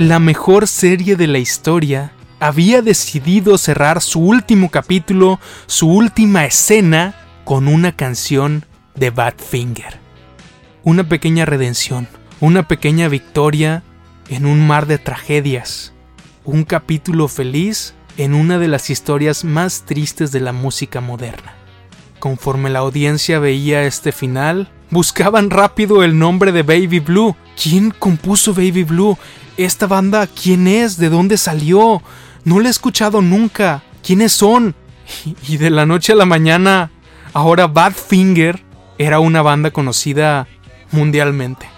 La 0.07 0.19
mejor 0.19 0.67
serie 0.67 1.15
de 1.15 1.27
la 1.27 1.37
historia, 1.37 2.11
había 2.39 2.81
decidido 2.81 3.59
cerrar 3.59 4.01
su 4.01 4.19
último 4.19 4.71
capítulo, 4.71 5.39
su 5.67 5.87
última 5.87 6.45
escena, 6.45 7.15
con 7.45 7.67
una 7.67 7.95
canción 7.95 8.65
de 8.95 9.11
Badfinger. 9.11 9.99
Una 10.83 11.03
pequeña 11.03 11.45
redención, 11.45 12.07
una 12.39 12.67
pequeña 12.67 13.09
victoria 13.09 13.83
en 14.29 14.47
un 14.47 14.65
mar 14.65 14.87
de 14.87 14.97
tragedias, 14.97 15.93
un 16.45 16.63
capítulo 16.63 17.27
feliz 17.27 17.93
en 18.17 18.33
una 18.33 18.57
de 18.57 18.69
las 18.69 18.89
historias 18.89 19.43
más 19.43 19.83
tristes 19.85 20.31
de 20.31 20.39
la 20.39 20.51
música 20.51 20.99
moderna. 20.99 21.53
Conforme 22.17 22.71
la 22.71 22.79
audiencia 22.79 23.37
veía 23.37 23.83
este 23.83 24.11
final, 24.11 24.71
buscaban 24.89 25.51
rápido 25.51 26.03
el 26.03 26.17
nombre 26.17 26.51
de 26.51 26.63
Baby 26.63 26.99
Blue. 26.99 27.35
¿Quién 27.61 27.91
compuso 27.91 28.53
Baby 28.53 28.83
Blue? 28.83 29.17
Esta 29.63 29.87
banda, 29.87 30.27
¿quién 30.27 30.67
es? 30.67 30.97
¿De 30.97 31.09
dónde 31.09 31.37
salió? 31.37 32.01
No 32.43 32.59
la 32.59 32.67
he 32.67 32.71
escuchado 32.71 33.21
nunca. 33.21 33.83
¿Quiénes 34.03 34.31
son? 34.31 34.75
Y 35.47 35.57
de 35.57 35.69
la 35.69 35.85
noche 35.85 36.13
a 36.13 36.15
la 36.15 36.25
mañana, 36.25 36.91
ahora 37.33 37.67
Badfinger 37.67 38.63
era 38.97 39.19
una 39.19 39.41
banda 39.41 39.71
conocida 39.71 40.47
mundialmente. 40.91 41.69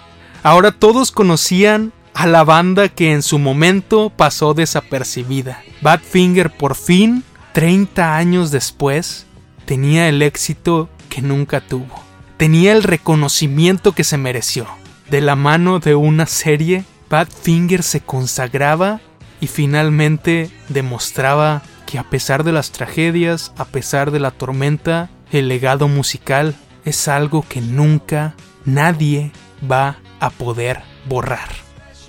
Ahora 0.42 0.72
todos 0.72 1.10
conocían 1.10 1.92
a 2.12 2.26
la 2.26 2.44
banda 2.44 2.88
que 2.88 3.12
en 3.12 3.22
su 3.22 3.38
momento 3.38 4.10
pasó 4.10 4.54
desapercibida. 4.54 5.62
Badfinger 5.82 6.56
por 6.56 6.76
fin, 6.76 7.24
30 7.52 8.16
años 8.16 8.50
después, 8.50 9.26
tenía 9.64 10.08
el 10.08 10.22
éxito 10.22 10.88
que 11.08 11.22
nunca 11.22 11.60
tuvo. 11.60 12.02
Tenía 12.36 12.72
el 12.72 12.82
reconocimiento 12.82 13.92
que 13.92 14.04
se 14.04 14.18
mereció. 14.18 14.66
De 15.10 15.20
la 15.20 15.36
mano 15.36 15.80
de 15.80 15.94
una 15.94 16.26
serie 16.26 16.84
Badfinger 17.10 17.82
se 17.82 18.00
consagraba 18.00 19.00
y 19.40 19.46
finalmente 19.46 20.50
demostraba 20.68 21.62
que 21.86 21.98
a 21.98 22.08
pesar 22.08 22.44
de 22.44 22.52
las 22.52 22.70
tragedias, 22.70 23.52
a 23.56 23.64
pesar 23.66 24.10
de 24.10 24.20
la 24.20 24.30
tormenta, 24.30 25.10
el 25.32 25.48
legado 25.48 25.88
musical 25.88 26.54
es 26.84 27.08
algo 27.08 27.44
que 27.48 27.60
nunca 27.60 28.34
nadie 28.64 29.32
va 29.70 29.98
a 30.20 30.30
poder 30.30 30.82
borrar. 31.08 31.50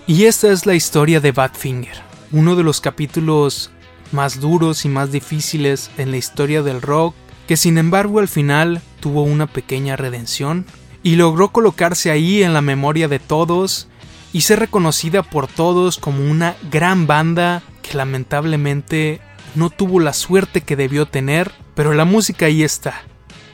Y 0.07 0.25
esta 0.25 0.51
es 0.51 0.65
la 0.65 0.75
historia 0.75 1.19
de 1.19 1.31
Badfinger, 1.31 1.97
uno 2.31 2.55
de 2.55 2.63
los 2.63 2.79
capítulos 2.79 3.71
más 4.11 4.39
duros 4.39 4.85
y 4.85 4.89
más 4.89 5.11
difíciles 5.11 5.89
en 5.97 6.11
la 6.11 6.17
historia 6.17 6.61
del 6.61 6.81
rock, 6.81 7.15
que 7.47 7.57
sin 7.57 7.77
embargo 7.77 8.19
al 8.19 8.27
final 8.27 8.81
tuvo 8.99 9.23
una 9.23 9.47
pequeña 9.47 9.95
redención 9.95 10.65
y 11.03 11.15
logró 11.15 11.49
colocarse 11.49 12.11
ahí 12.11 12.43
en 12.43 12.53
la 12.53 12.61
memoria 12.61 13.07
de 13.07 13.19
todos 13.19 13.87
y 14.35 14.41
ser 14.41 14.59
reconocida 14.59 15.23
por 15.23 15.47
todos 15.47 15.97
como 15.97 16.29
una 16.29 16.57
gran 16.69 17.07
banda 17.07 17.63
que 17.81 17.95
lamentablemente 17.95 19.21
no 19.55 19.69
tuvo 19.69 20.01
la 20.01 20.11
suerte 20.11 20.59
que 20.59 20.75
debió 20.75 21.05
tener, 21.05 21.53
pero 21.73 21.93
la 21.93 22.03
música 22.03 22.47
ahí 22.47 22.61
está 22.61 23.03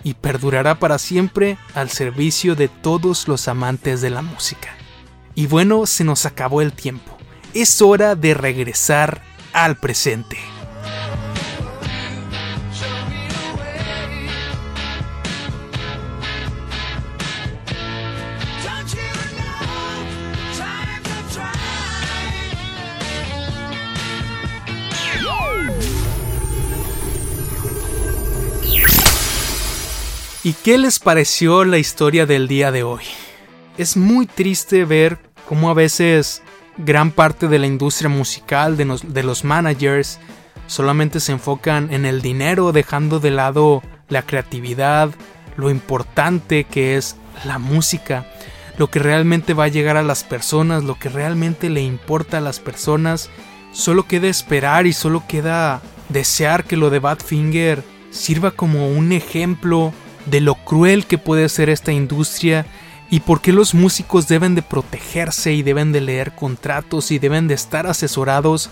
y 0.03 0.15
perdurará 0.15 0.79
para 0.79 0.97
siempre 0.97 1.59
al 1.75 1.91
servicio 1.91 2.55
de 2.55 2.67
todos 2.67 3.27
los 3.27 3.47
amantes 3.47 4.01
de 4.01 4.09
la 4.09 4.23
música. 4.23 4.69
Y 5.35 5.45
bueno, 5.45 5.85
se 5.85 6.03
nos 6.03 6.25
acabó 6.25 6.63
el 6.63 6.73
tiempo. 6.73 7.15
Es 7.53 7.79
hora 7.83 8.15
de 8.15 8.33
regresar 8.33 9.21
al 9.53 9.75
presente. 9.75 10.39
¿Y 30.43 30.53
qué 30.53 30.79
les 30.79 30.97
pareció 30.97 31.65
la 31.65 31.77
historia 31.77 32.25
del 32.25 32.47
día 32.47 32.71
de 32.71 32.81
hoy? 32.81 33.03
Es 33.77 33.95
muy 33.95 34.25
triste 34.25 34.85
ver 34.85 35.19
cómo 35.47 35.69
a 35.69 35.75
veces 35.75 36.41
gran 36.77 37.11
parte 37.11 37.47
de 37.47 37.59
la 37.59 37.67
industria 37.67 38.09
musical, 38.09 38.75
de, 38.75 39.23
los 39.23 39.43
managers, 39.43 40.19
solamente 40.65 41.19
se 41.19 41.33
enfocan 41.33 41.93
en 41.93 42.05
el 42.05 42.23
dinero, 42.23 42.71
dejando 42.71 43.19
de 43.19 43.29
lado 43.29 43.83
la 44.09 44.23
creatividad, 44.23 45.11
lo 45.57 45.69
importante 45.69 46.63
que 46.63 46.97
es 46.97 47.17
la 47.45 47.59
música, 47.59 48.25
lo 48.79 48.89
que 48.89 48.97
realmente 48.97 49.53
va 49.53 49.65
a 49.65 49.67
llegar 49.67 49.95
a 49.95 50.01
las 50.01 50.23
personas, 50.23 50.83
lo 50.83 50.97
que 50.97 51.09
realmente 51.09 51.69
le 51.69 51.83
importa 51.83 52.39
a 52.39 52.41
las 52.41 52.59
personas. 52.59 53.29
Solo 53.73 54.07
queda 54.07 54.27
esperar 54.27 54.87
y 54.87 54.93
solo 54.93 55.23
queda 55.27 55.83
desear 56.09 56.63
que 56.63 56.77
lo 56.77 56.89
de 56.89 56.97
Badfinger 56.97 57.83
sirva 58.09 58.49
como 58.49 58.89
un 58.89 59.11
ejemplo 59.11 59.93
de 60.25 60.41
lo 60.41 60.55
cruel 60.55 61.05
que 61.05 61.17
puede 61.17 61.49
ser 61.49 61.69
esta 61.69 61.91
industria 61.91 62.65
y 63.09 63.21
por 63.21 63.41
qué 63.41 63.51
los 63.51 63.73
músicos 63.73 64.27
deben 64.27 64.55
de 64.55 64.61
protegerse 64.61 65.53
y 65.53 65.63
deben 65.63 65.91
de 65.91 66.01
leer 66.01 66.33
contratos 66.33 67.11
y 67.11 67.19
deben 67.19 67.47
de 67.47 67.55
estar 67.55 67.85
asesorados 67.87 68.69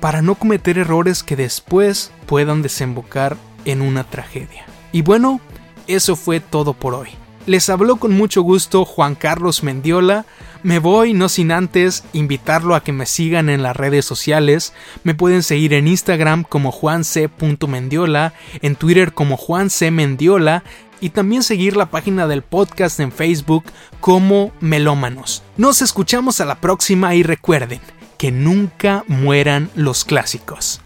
para 0.00 0.22
no 0.22 0.36
cometer 0.36 0.78
errores 0.78 1.22
que 1.22 1.36
después 1.36 2.10
puedan 2.26 2.62
desembocar 2.62 3.36
en 3.64 3.82
una 3.82 4.04
tragedia. 4.04 4.64
Y 4.92 5.02
bueno, 5.02 5.40
eso 5.86 6.16
fue 6.16 6.40
todo 6.40 6.72
por 6.72 6.94
hoy. 6.94 7.10
Les 7.46 7.68
habló 7.68 7.96
con 7.96 8.12
mucho 8.12 8.42
gusto 8.42 8.84
Juan 8.84 9.14
Carlos 9.14 9.62
Mendiola. 9.62 10.26
Me 10.62 10.78
voy 10.78 11.12
no 11.12 11.28
sin 11.28 11.52
antes 11.52 12.04
invitarlo 12.12 12.74
a 12.74 12.82
que 12.82 12.92
me 12.92 13.06
sigan 13.06 13.48
en 13.48 13.62
las 13.62 13.76
redes 13.76 14.04
sociales. 14.04 14.72
Me 15.04 15.14
pueden 15.14 15.42
seguir 15.42 15.72
en 15.74 15.88
Instagram 15.88 16.44
como 16.44 16.72
juanc.mendiola, 16.72 18.32
en 18.60 18.76
Twitter 18.76 19.12
como 19.12 19.36
juancmendiola 19.36 20.64
y 21.00 21.10
también 21.10 21.42
seguir 21.42 21.76
la 21.76 21.86
página 21.86 22.26
del 22.26 22.42
podcast 22.42 22.98
en 23.00 23.12
Facebook 23.12 23.64
como 24.00 24.52
Melómanos. 24.60 25.42
Nos 25.56 25.82
escuchamos 25.82 26.40
a 26.40 26.44
la 26.44 26.60
próxima 26.60 27.14
y 27.14 27.22
recuerden 27.22 27.80
que 28.16 28.32
nunca 28.32 29.04
mueran 29.06 29.70
los 29.74 30.04
clásicos. 30.04 30.80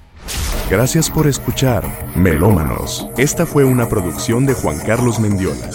Gracias 0.70 1.10
por 1.10 1.26
escuchar 1.26 1.84
Melómanos. 2.14 3.08
Esta 3.16 3.46
fue 3.46 3.64
una 3.64 3.88
producción 3.88 4.46
de 4.46 4.54
Juan 4.54 4.78
Carlos 4.80 5.18
Mendiola. 5.18 5.70